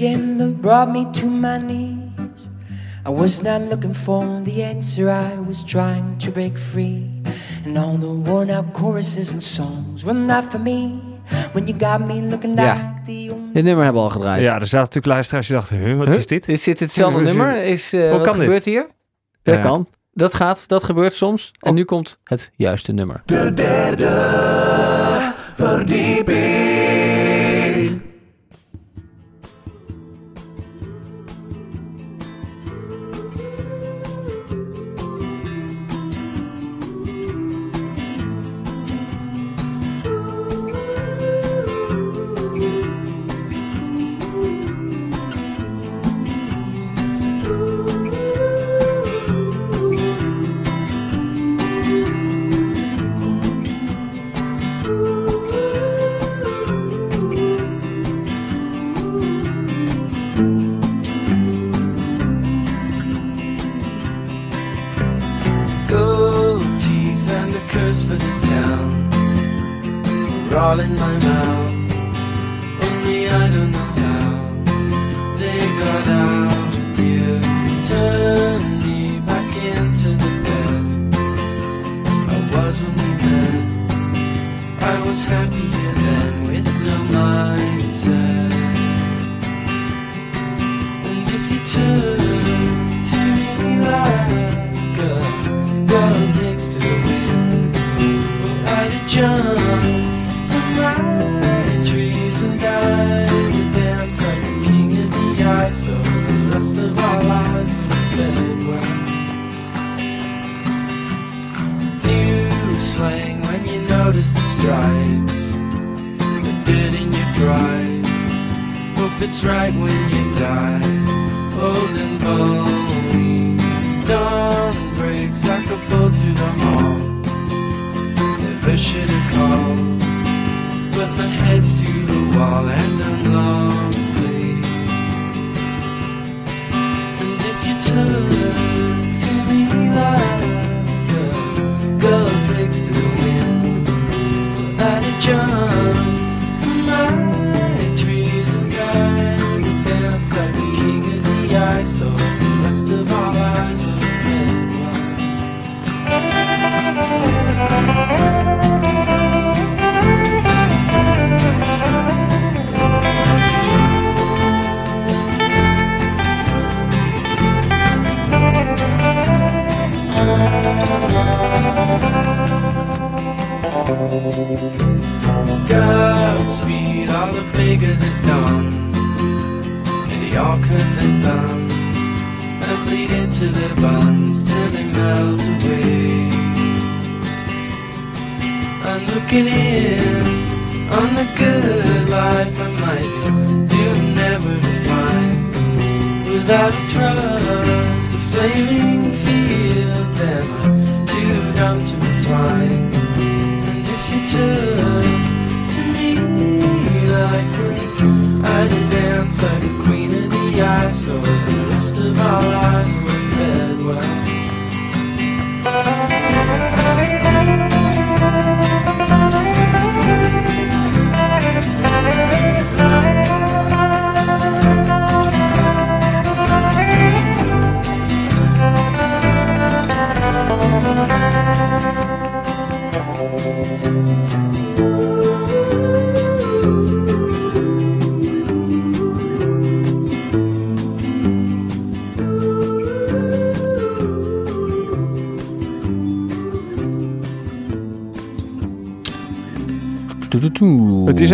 Again, 0.00 0.38
love 0.38 0.60
brought 0.62 0.90
me 0.90 1.04
to 1.12 1.26
my 1.26 1.58
knees. 1.58 2.48
I 3.06 3.10
was 3.10 3.42
not 3.42 3.60
looking 3.68 3.94
for 3.94 4.40
the 4.44 4.62
answer, 4.64 5.08
I 5.10 5.38
was 5.46 5.64
trying 5.64 6.18
to 6.24 6.30
break 6.30 6.56
free. 6.58 7.22
And 7.66 7.76
all 7.78 7.98
the 7.98 8.30
worn 8.30 8.50
out 8.50 8.72
choruses 8.72 9.30
and 9.32 9.42
songs 9.42 10.04
were 10.04 10.18
not 10.18 10.44
for 10.50 10.60
me. 10.60 11.00
When 11.52 11.66
you 11.66 11.76
got 11.78 12.00
me 12.00 12.20
looking 12.22 12.54
Ja. 12.56 12.74
like 12.74 13.04
the 13.06 13.30
only. 13.32 13.52
Dit 13.52 13.64
nummer 13.64 13.84
hebben 13.84 14.02
we 14.02 14.08
al 14.08 14.14
gedraaid. 14.14 14.42
Ja, 14.42 14.54
er 14.54 14.60
zaten 14.66 14.78
natuurlijk 14.78 15.06
luisteraars 15.06 15.46
die 15.46 15.56
dachten... 15.56 15.78
Huh, 15.78 15.98
wat 15.98 16.06
Huh? 16.06 16.16
is 16.16 16.26
dit? 16.26 16.48
Is 16.48 16.62
dit 16.62 16.80
hetzelfde 16.80 17.20
nummer? 17.30 17.56
Is, 17.64 17.92
eh, 17.92 18.00
Hoe 18.00 18.10
wat 18.10 18.22
kan 18.22 18.34
dit? 18.34 18.42
gebeurt 18.44 18.64
hier? 18.64 18.86
Dat 19.42 19.54
Ja. 19.54 19.60
kan. 19.60 19.86
Dat 20.12 20.34
gaat, 20.34 20.68
dat 20.68 20.84
gebeurt 20.84 21.14
soms. 21.14 21.52
En 21.60 21.74
nu 21.74 21.84
komt 21.84 22.18
het 22.24 22.50
juiste 22.56 22.92
nummer. 22.92 23.22
De 23.24 23.52
derde 23.54 24.08
verdieping. 25.56 27.29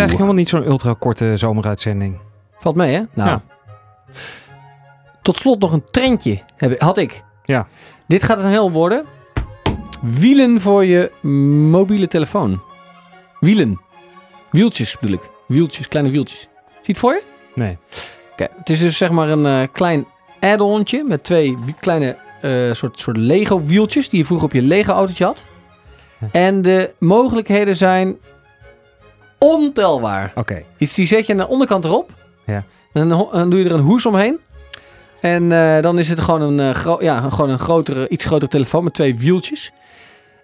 Eigenlijk 0.09 0.19
helemaal 0.19 0.35
niet 0.35 0.49
zo'n 0.49 0.73
ultra 0.73 0.95
korte 0.99 1.37
zomeruitzending. 1.37 2.19
Valt 2.59 2.77
mee, 2.77 2.95
hè? 2.95 3.03
Nou. 3.15 3.29
Ja. 3.29 3.43
Tot 5.23 5.37
slot 5.37 5.61
nog 5.61 5.73
een 5.73 5.85
trendje 5.91 6.43
heb, 6.57 6.81
had 6.81 6.99
ik. 6.99 7.23
Ja. 7.45 7.69
Dit 8.07 8.23
gaat 8.23 8.39
een 8.39 8.51
heel 8.51 8.71
worden. 8.71 9.05
Wielen 10.03 10.61
voor 10.61 10.85
je 10.85 11.13
mobiele 11.71 12.09
telefoon. 12.09 12.63
Wielen. 13.41 13.81
Wieltjes 14.51 14.99
bedoel 14.99 15.17
ik. 15.17 15.31
Wieltjes, 15.49 15.89
kleine 15.89 16.11
wieltjes. 16.11 16.41
Zie 16.41 16.49
je 16.83 16.93
het 16.93 16.99
voor 16.99 17.13
je? 17.13 17.23
Nee. 17.55 17.79
Oké, 18.33 18.49
het 18.57 18.71
is 18.71 18.81
dus 18.81 18.97
zeg 18.97 19.11
maar 19.11 19.29
een 19.29 19.47
eh, 19.47 19.69
klein 19.73 20.07
add-ontje 20.41 21.05
met 21.05 21.25
twee 21.25 21.59
kleine 21.81 22.17
eh, 22.41 22.73
soort, 22.73 22.99
soort 22.99 23.17
Lego 23.17 23.63
wieltjes 23.65 24.09
die 24.09 24.19
je 24.19 24.27
vroeger 24.27 24.47
op 24.47 24.53
je 24.53 24.63
Lego 24.63 24.93
autootje 24.93 25.25
had. 25.25 25.47
Ja. 26.21 26.29
En 26.33 26.63
de 26.63 26.95
mogelijkheden 26.99 27.77
zijn 27.77 28.17
ontelbaar. 29.39 30.33
Oké. 30.35 30.63
Die 30.79 30.89
zet 31.07 31.27
je 31.27 31.33
aan 31.33 31.39
de 31.39 31.49
onderkant 31.49 31.85
erop. 31.85 32.13
Ja. 32.47 32.65
En 32.93 33.09
dan, 33.09 33.29
dan 33.33 33.51
doe 33.51 33.59
je 33.59 33.65
er 33.65 33.73
een 33.75 33.81
hoes 33.81 34.07
omheen. 34.07 34.39
En 35.21 35.53
eh, 35.53 35.83
dan 35.83 35.99
is 35.99 36.09
het 36.09 36.21
gewoon 36.21 36.41
een, 36.41 36.61
eh, 36.61 36.71
gro- 36.75 37.03
ja, 37.03 37.31
gewoon 37.31 37.51
een 37.51 37.59
grotere, 37.59 38.09
iets 38.09 38.25
grotere 38.25 38.51
telefoon 38.51 38.85
met 38.85 38.95
twee 38.95 39.19
wieltjes. 39.19 39.73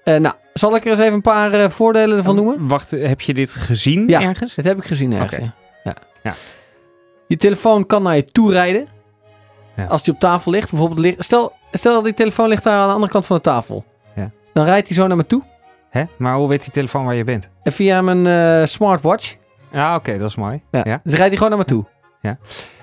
Eh, 0.05 0.17
nou, 0.17 0.35
zal 0.55 0.77
ik 0.77 0.85
er 0.85 0.91
eens 0.91 1.01
even 1.01 1.13
een 1.13 1.21
paar 1.21 1.53
eh, 1.53 1.69
voordelen 1.71 2.17
ervan 2.17 2.35
noemen? 2.35 2.69
Wacht, 2.69 2.91
heb 2.91 3.21
je 3.21 3.35
dit 3.35 3.51
gezien 3.51 4.09
Ja. 4.09 4.21
ergens? 4.21 4.55
Dat 4.55 4.65
heb 4.65 4.77
ik 4.79 4.85
gezien 4.85 5.13
ergens. 5.13 5.33
Oké. 5.35 5.43
ja. 5.43 5.55
Ja. 5.85 5.95
Ja. 6.23 6.35
Je 7.29 7.37
telefoon 7.37 7.87
kan 7.87 8.03
naar 8.03 8.17
je 8.17 8.25
toe 8.25 8.53
rijden. 8.53 8.87
Ja. 9.77 9.85
Als 9.85 10.03
die 10.03 10.15
op 10.15 10.21
tafel 10.21 10.51
ligt. 10.53 10.71
Bijvoorbeeld 10.71 11.01
ligt, 11.01 11.25
stel, 11.25 11.53
stel 11.73 11.95
dat 11.95 12.05
die 12.05 12.15
telefoon 12.15 12.49
ligt 12.49 12.65
daar 12.65 12.79
aan 12.81 12.87
de 12.89 12.95
andere 12.95 13.13
kant 13.13 13.27
van 13.27 13.37
de 13.37 13.43
tafel. 13.43 13.85
Ja. 14.17 14.31
Dan 14.53 14.65
rijdt 14.65 14.89
hij 14.89 14.97
zo 14.97 15.07
naar 15.07 15.17
me 15.17 15.27
toe. 15.27 15.43
Hè? 15.93 16.05
Maar 16.19 16.35
hoe 16.35 16.49
weet 16.49 16.63
die 16.63 16.71
telefoon 16.71 17.05
waar 17.05 17.15
je 17.15 17.25
bent? 17.25 17.51
En 17.63 17.73
via 17.73 18.03
mijn 18.03 18.27
eh, 18.27 18.67
smartwatch. 18.67 19.37
Ja, 19.73 19.95
oké, 19.95 20.19
dat 20.19 20.29
is 20.29 20.37
mooi. 20.37 20.63
Ja. 20.71 20.81
Ja. 20.85 21.01
Dus 21.05 21.13
rijdt 21.15 21.29
hij 21.29 21.37
gewoon 21.37 21.49
naar 21.49 21.59
me 21.59 21.65
toe. 21.65 21.85
Ja. 22.21 22.39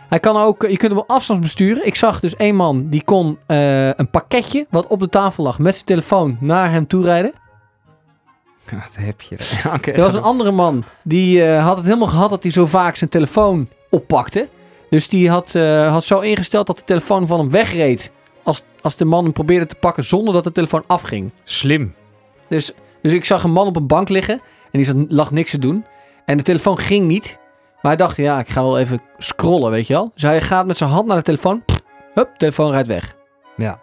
Hij 0.10 0.20
kan 0.20 0.38
ook, 0.38 0.62
je 0.62 0.78
kunt 0.78 0.92
hem 0.92 1.02
op 1.02 1.10
afstand 1.10 1.42
besturen. 1.42 1.86
Ik 1.86 1.96
zag 1.96 2.20
dus 2.20 2.36
één 2.36 2.56
man 2.56 2.90
die 2.90 3.04
kon 3.04 3.38
eh, 3.46 3.88
een 3.88 4.10
pakketje 4.10 4.68
wat 4.70 4.88
op 4.88 5.00
de 5.00 5.10
tafel 5.10 5.44
lag 5.44 5.60
met 5.60 5.74
zijn 5.74 5.86
telefoon 5.86 6.38
naar 6.40 6.72
hem 6.72 6.88
toe 6.88 7.04
rijden. 7.04 7.34
Wat 8.72 8.96
heb 9.00 9.22
je? 9.22 9.38
Er 9.94 10.02
was 10.02 10.14
een 10.14 10.22
andere 10.22 10.52
man 10.52 10.84
die 11.04 11.44
eh, 11.44 11.66
had 11.66 11.78
het 11.78 11.86
helemaal 11.86 12.08
gehad 12.08 12.30
dat 12.30 12.44
hij 12.44 12.52
zo 12.52 12.66
vaak 12.66 12.96
zijn 12.96 13.10
telefoon 13.10 13.68
oppakte. 13.90 14.48
Dus 14.90 15.10
die 15.10 15.30
had, 15.30 15.56
eh, 15.56 15.92
had 15.92 16.04
zo 16.04 16.20
ingesteld 16.20 16.68
dat 16.68 16.78
de 16.78 16.84
telefoon 16.84 17.28
van 17.28 17.40
hem 17.40 17.50
wegreed. 17.50 18.12
Als, 18.44 18.64
als 18.82 18.96
de 18.96 19.06
man 19.06 19.24
hem 19.24 19.34
probeerde 19.34 19.66
te 19.66 19.76
pakken 19.76 20.04
zonder 20.04 20.34
dat 20.34 20.44
de 20.44 20.52
telefoon 20.52 20.84
afging. 20.88 21.32
Slim. 21.44 21.94
Dus, 22.48 22.72
dus 23.02 23.14
ik 23.14 23.26
zag 23.26 23.44
een 23.44 23.52
man 23.52 23.68
op 23.68 23.76
een 23.76 23.88
bank 23.88 24.10
liggen 24.10 24.34
en 24.72 24.80
die 24.80 24.84
zat, 24.84 24.96
lag 25.08 25.32
niks 25.32 25.52
te 25.52 25.60
doen. 25.60 25.86
En 26.26 26.38
de 26.38 26.44
telefoon 26.44 26.78
ging 26.78 27.08
niet. 27.08 27.38
Maar 27.82 27.92
hij 27.92 27.96
dacht, 27.96 28.18
ja, 28.18 28.40
ik 28.40 28.50
ga 28.50 28.64
wel 28.64 28.80
even 28.80 29.02
scrollen, 29.18 29.72
weet 29.72 29.88
je 29.88 29.94
wel. 29.94 30.12
Dus 30.14 30.24
hij 30.24 30.42
gaat 30.42 30.66
met 30.66 30.78
zijn 30.78 30.90
hand 30.90 31.08
naar 31.08 31.18
de 31.18 31.24
telefoon. 31.24 31.64
Hup, 32.14 32.30
telefoon 32.38 32.72
rijdt 32.72 32.88
weg. 32.88 33.16
Ja. 33.56 33.80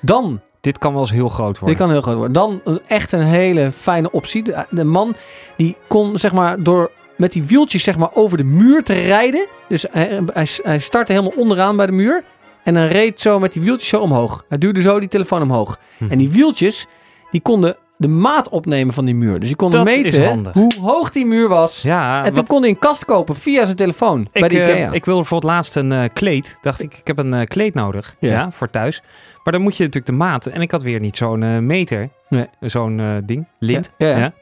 Dan 0.00 0.40
Dit 0.60 0.78
kan 0.78 0.92
wel 0.92 1.00
eens 1.00 1.10
heel 1.10 1.28
groot 1.28 1.48
dit 1.48 1.58
worden. 1.58 1.76
kan 1.78 1.90
heel 1.90 2.00
groot 2.00 2.14
worden. 2.14 2.32
Dan 2.32 2.60
een, 2.64 2.80
echt 2.86 3.12
een 3.12 3.22
hele 3.22 3.72
fijne 3.72 4.10
optie. 4.10 4.42
De, 4.42 4.64
de 4.70 4.84
man 4.84 5.14
die 5.56 5.76
kon 5.88 6.18
zeg 6.18 6.32
maar 6.32 6.62
door 6.62 6.90
met 7.16 7.32
die 7.32 7.44
wieltjes 7.44 7.82
zeg 7.82 7.98
maar 7.98 8.10
over 8.14 8.36
de 8.36 8.44
muur 8.44 8.82
te 8.82 8.92
rijden. 8.92 9.46
Dus 9.68 9.86
hij, 9.90 10.20
hij, 10.32 10.46
hij 10.62 10.78
startte 10.78 11.12
helemaal 11.12 11.38
onderaan 11.38 11.76
bij 11.76 11.86
de 11.86 11.92
muur. 11.92 12.24
En 12.64 12.74
dan 12.74 12.84
reed 12.84 13.20
zo 13.20 13.38
met 13.38 13.52
die 13.52 13.62
wieltjes 13.62 13.88
zo 13.88 14.00
omhoog. 14.00 14.44
Hij 14.48 14.58
duwde 14.58 14.80
zo 14.80 15.00
die 15.00 15.08
telefoon 15.08 15.42
omhoog. 15.42 15.78
Hm. 15.98 16.10
En 16.10 16.18
die 16.18 16.30
wieltjes 16.30 16.86
die 17.30 17.40
konden 17.40 17.76
de 18.00 18.08
maat 18.08 18.48
opnemen 18.48 18.94
van 18.94 19.04
die 19.04 19.14
muur. 19.14 19.40
Dus 19.40 19.48
je 19.48 19.56
kon 19.56 19.70
Dat 19.70 19.84
meten 19.84 20.50
hoe 20.52 20.74
hoog 20.80 21.10
die 21.10 21.26
muur 21.26 21.48
was. 21.48 21.82
Ja, 21.82 22.18
en 22.18 22.24
toen 22.24 22.34
wat- 22.34 22.46
kon 22.46 22.60
hij 22.60 22.70
een 22.70 22.78
kast 22.78 23.04
kopen 23.04 23.36
via 23.36 23.64
zijn 23.64 23.76
telefoon. 23.76 24.28
bij 24.32 24.42
ik, 24.42 24.48
de 24.50 24.62
eh, 24.62 24.68
Ikea. 24.68 24.92
ik 24.92 25.04
wilde 25.04 25.20
bijvoorbeeld 25.20 25.52
laatst 25.52 25.76
een 25.76 25.92
eh, 25.92 26.04
kleed. 26.12 26.58
Dacht 26.60 26.82
ik, 26.82 26.96
ik 26.98 27.06
heb 27.06 27.18
een 27.18 27.34
eh, 27.34 27.46
kleed 27.46 27.74
nodig. 27.74 28.16
Ja. 28.18 28.30
Ja. 28.30 28.50
voor 28.50 28.70
thuis. 28.70 29.02
Maar 29.44 29.52
dan 29.52 29.62
moet 29.62 29.76
je 29.76 29.84
natuurlijk 29.84 30.06
de 30.12 30.18
maat. 30.18 30.46
En 30.46 30.60
ik 30.60 30.70
had 30.70 30.82
weer 30.82 31.00
niet 31.00 31.16
zo'n 31.16 31.66
meter. 31.66 32.08
Nee. 32.28 32.46
Zo'n 32.60 33.22
ding. 33.26 33.46
Lint. 33.58 33.92
Ja? 33.98 34.32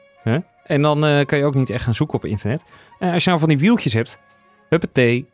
En 0.65 0.81
dan 0.81 1.25
kan 1.25 1.37
je 1.37 1.45
ook 1.45 1.55
niet 1.55 1.69
echt 1.69 1.83
gaan 1.83 1.93
zoeken 1.93 2.15
op 2.17 2.25
internet. 2.25 2.63
En 2.99 3.13
als 3.13 3.23
je 3.23 3.29
nou 3.29 3.41
van 3.41 3.49
die 3.49 3.57
wieltjes 3.59 3.93
hebt. 3.93 4.19
Huppatee. 4.69 5.29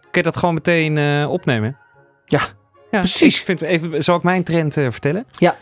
Kun 0.00 0.10
je 0.10 0.22
dat 0.22 0.36
gewoon 0.36 0.54
meteen 0.54 1.26
opnemen? 1.26 1.76
Ja, 2.24 2.40
ja 2.90 2.98
precies. 2.98 3.38
Ik 3.38 3.44
vind 3.44 3.62
even, 3.62 4.04
zal 4.04 4.16
ik 4.16 4.22
mijn 4.22 4.42
trend 4.44 4.72
vertellen? 4.74 5.26
Ja. 5.38 5.56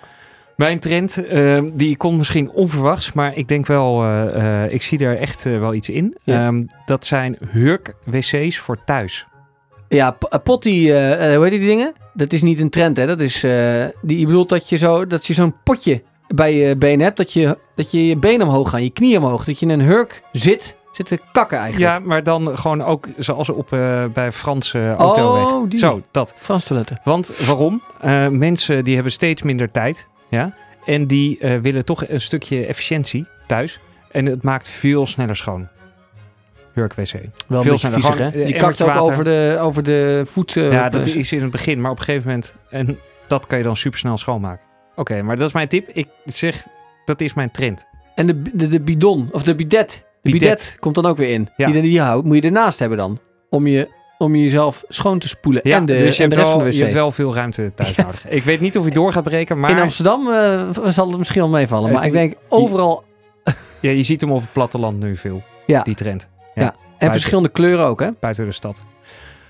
Mijn 0.57 0.79
trend, 0.81 1.27
eh, 1.27 1.63
die 1.73 1.97
komt 1.97 2.19
misschien 2.19 2.51
onverwachts, 2.51 3.13
maar 3.13 3.37
ik 3.37 3.49
denk 3.49 3.67
wel, 3.67 4.03
eh, 4.03 4.65
eh, 4.65 4.73
ik 4.73 4.83
zie 4.83 4.99
daar 4.99 5.17
echt 5.17 5.47
eh, 5.47 5.59
wel 5.59 5.75
iets 5.75 5.89
in. 5.89 6.17
Ja. 6.25 6.47
Ehm, 6.47 6.65
dat 6.87 7.07
zijn 7.07 7.39
Hurk-wc's 7.51 8.59
voor 8.59 8.85
thuis. 8.85 9.27
Ja, 9.89 10.19
potty, 10.43 10.89
hoe 10.91 11.39
heet 11.43 11.51
die 11.51 11.61
dingen? 11.61 11.93
Dat 12.15 12.33
is 12.33 12.43
niet 12.43 12.61
een 12.61 12.71
trend, 12.71 12.97
hè? 12.97 13.07
Dat 13.07 13.21
is, 13.21 13.41
die, 14.03 14.19
je 14.19 14.27
bedoelt 14.27 14.49
dat 14.49 14.69
je, 14.69 14.77
zo, 14.77 15.07
dat 15.07 15.27
je 15.27 15.35
zo'n 15.35 15.55
potje 15.65 16.03
bij 16.29 16.55
je 16.55 16.77
been 16.77 17.01
hebt, 17.01 17.17
dat 17.17 17.33
je, 17.33 17.59
dat 17.75 17.91
je 17.91 18.07
je 18.07 18.19
benen 18.19 18.47
omhoog 18.47 18.71
gaan, 18.71 18.83
je 18.83 18.91
knieën 18.91 19.23
omhoog. 19.23 19.45
Dat 19.45 19.59
je 19.59 19.67
in 19.67 19.73
een 19.73 19.87
hurk 19.87 20.23
zit, 20.33 20.77
zitten 20.93 21.21
kakken 21.33 21.59
eigenlijk. 21.59 21.93
Ja, 21.93 22.07
maar 22.07 22.23
dan 22.23 22.59
gewoon 22.59 22.83
ook 22.83 23.09
zoals 23.19 23.49
op 23.49 23.69
bij 24.13 24.33
Franse 24.33 24.95
autoweg. 24.99 25.47
Oh, 25.47 25.71
die. 25.71 25.79
Zo, 25.79 26.03
dat. 26.11 26.35
Frans 26.37 26.65
toiletten. 26.65 27.01
Want 27.05 27.33
waarom? 27.47 27.83
Mensen 28.31 28.85
die 28.85 28.95
hebben 28.95 29.13
steeds 29.13 29.43
minder 29.43 29.71
tijd. 29.71 30.09
Ja? 30.31 30.55
En 30.85 31.07
die 31.07 31.39
eh, 31.39 31.59
willen 31.59 31.85
toch 31.85 32.09
een 32.09 32.20
stukje 32.20 32.66
efficiëntie 32.66 33.27
thuis. 33.47 33.81
En 34.11 34.27
het 34.27 34.43
maakt 34.43 34.68
veel 34.68 35.07
sneller 35.07 35.37
schoon. 35.37 35.68
Hurk-wc. 36.72 37.12
Wel 37.47 37.59
een 37.59 37.64
Veel 37.64 37.79
sneller. 37.79 37.99
viezig, 38.01 38.16
Gewoon, 38.16 38.33
hè? 38.33 38.41
eh, 38.43 38.49
Je 38.49 38.55
kakt 38.57 38.83
ook 38.83 38.89
water. 38.89 39.12
over 39.12 39.24
de, 39.24 39.57
over 39.61 39.83
de 39.83 40.22
voet. 40.27 40.57
eh, 40.57 40.72
Ja, 40.72 40.89
dat 40.89 41.07
is 41.07 41.33
in 41.33 41.43
het 41.43 41.51
begin. 41.51 41.81
Maar 41.81 41.91
op 41.91 41.99
een 41.99 42.05
gegeven 42.05 42.27
moment... 42.29 42.55
En 42.70 42.99
dat 43.27 43.47
kan 43.47 43.59
je 43.59 43.64
dan 43.64 43.77
supersnel 43.77 44.16
schoonmaken. 44.16 44.64
Oké, 44.97 45.22
maar 45.22 45.37
dat 45.37 45.47
is 45.49 45.53
mijn 45.55 45.68
tip. 45.68 45.89
Ik 45.89 46.09
zeg, 46.24 46.66
dat 47.05 47.20
is 47.20 47.35
mijn 47.35 47.51
trend. 47.51 47.87
En 48.14 48.27
de, 48.27 48.43
de, 48.55 48.68
de 48.68 48.81
bidon, 48.81 49.29
of 49.33 49.43
de 49.43 49.55
bidet. 49.55 49.91
De 50.22 50.31
bidet, 50.31 50.41
Bidet. 50.41 50.77
komt 50.81 50.95
dan 50.95 51.07
ook 51.07 51.16
weer 51.16 51.31
in. 51.33 51.49
Ja. 51.57 51.66
Die, 51.70 51.83
die 51.83 52.01
houdt, 52.01 52.24
moet 52.27 52.37
je 52.37 52.43
ernaast 52.43 52.79
hebben 52.79 52.99
dan. 52.99 53.18
Om 53.51 53.66
je, 53.66 53.89
om 54.19 54.35
je 54.35 54.43
jezelf 54.43 54.85
schoon 54.89 55.19
te 55.19 55.29
spoelen. 55.29 55.61
Ja, 55.64 55.77
en 55.77 55.85
de, 55.87 55.99
dus 55.99 56.17
je 56.17 56.23
en 56.23 56.29
de 56.29 56.35
hebt, 56.35 56.35
rest 56.35 56.47
wel, 56.47 56.57
van 56.57 56.64
de 56.64 56.71
wc. 56.71 56.75
je 56.77 56.83
hebt 56.83 56.95
wel 56.95 57.11
veel 57.11 57.35
ruimte 57.35 57.73
thuis 57.75 57.97
nodig. 58.03 58.29
Ik 58.29 58.43
weet 58.43 58.61
niet 58.61 58.79
of 58.79 58.85
je 58.85 58.91
door 58.91 59.12
gaat 59.12 59.25
breken, 59.25 59.61
maar 59.61 59.71
In 59.71 59.79
Amsterdam 59.79 60.29
eh, 60.29 60.69
zal 60.91 61.09
het 61.09 61.19
misschien 61.19 61.43
al 61.43 61.49
meevallen. 61.49 61.89
Maar 61.93 61.99
Het- 61.99 62.07
ik 62.07 62.12
denk 62.12 62.35
overal... 62.49 63.05
ja, 63.81 63.91
je 63.91 64.03
ziet 64.03 64.21
hem 64.21 64.33
op 64.33 64.41
het 64.41 64.53
platteland 64.53 65.03
nu 65.03 65.17
veel. 65.17 65.43
Ja. 65.67 65.83
Die 65.83 65.95
trend. 65.95 66.29
En 66.99 67.11
verschillende 67.11 67.49
kleuren 67.49 67.87
ook, 67.87 68.01
hè? 68.01 68.09
buiten 68.21 68.45
de 68.45 68.53
stad. 68.53 68.85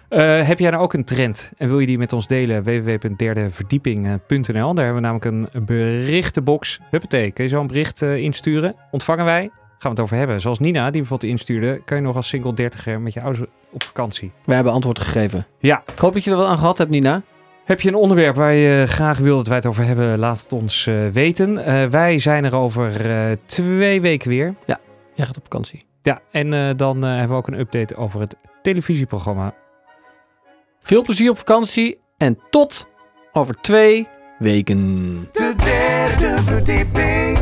Eh, 0.09 0.47
heb 0.47 0.59
jij 0.59 0.71
nou 0.71 0.83
ook 0.83 0.93
een 0.93 1.05
trend 1.05 1.53
en 1.57 1.69
wil 1.69 1.79
je 1.79 1.87
die 1.87 1.99
met 1.99 2.13
ons 2.13 2.27
delen? 2.27 2.63
www.derdeverdieping.nl 2.63 4.75
Daar 4.75 4.85
hebben 4.85 4.95
we 4.95 5.01
namelijk 5.09 5.25
een 5.25 5.49
berichtenbox. 5.67 6.81
Huppatee, 6.91 7.31
kun 7.31 7.45
je 7.45 7.51
zo'n 7.51 7.67
bericht 7.67 8.03
eh, 8.03 8.17
insturen? 8.17 8.75
Ontvangen 8.91 9.25
wij? 9.25 9.51
Gaan 9.79 9.91
we 9.95 9.97
het 9.97 10.01
over 10.01 10.17
hebben. 10.17 10.41
Zoals 10.41 10.59
Nina, 10.59 10.91
die 10.91 11.01
bijvoorbeeld 11.01 11.31
instuurde, 11.31 11.81
kan 11.85 11.97
je 11.97 12.03
nog 12.03 12.17
als 12.17 12.29
single 12.29 12.55
dertiger 12.55 13.01
met 13.01 13.13
je 13.13 13.21
ouders 13.21 13.49
op 13.71 13.83
vakantie. 13.83 14.33
We 14.45 14.55
hebben 14.55 14.73
antwoord 14.73 14.99
gegeven. 14.99 15.47
Ja. 15.59 15.83
Ik 15.93 15.99
hoop 15.99 16.13
dat 16.15 16.25
je 16.25 16.31
er 16.31 16.37
wat 16.37 16.47
aan 16.47 16.59
gehad 16.59 16.79
hebt, 16.79 16.91
Nina. 16.91 17.23
Heb 17.65 17.81
je 17.81 17.89
een 17.89 17.95
onderwerp 17.95 18.37
waar 18.37 18.53
je 18.53 18.87
graag 18.87 19.19
wil 19.19 19.37
dat 19.37 19.47
wij 19.47 19.57
het 19.57 19.67
over 19.67 19.85
hebben? 19.85 20.19
Laat 20.19 20.43
het 20.43 20.53
ons 20.53 20.87
eh, 20.87 20.95
weten. 21.13 21.65
Eh, 21.65 21.85
wij 21.85 22.19
zijn 22.19 22.45
er 22.45 22.55
over 22.55 23.11
eh, 23.11 23.37
twee 23.45 24.01
weken 24.01 24.29
weer. 24.29 24.55
Jij 25.15 25.27
gaat 25.27 25.37
op 25.37 25.43
vakantie. 25.43 25.87
Ja, 26.07 26.21
en 26.31 26.53
eh, 26.53 26.71
dan 26.77 27.05
eh, 27.05 27.11
hebben 27.11 27.29
we 27.29 27.35
ook 27.35 27.49
een 27.49 27.59
update 27.59 27.97
over 27.97 28.21
het 28.21 28.37
televisieprogramma. 28.63 29.55
Veel 30.81 31.03
plezier 31.03 31.31
op 31.31 31.39
vakantie. 31.39 32.01
En 32.17 32.39
tot 32.51 32.87
over 33.33 33.55
twee 33.61 34.09
weken. 34.39 34.79
De 35.33 35.55
derde 35.57 36.43
verdieping. 36.43 37.39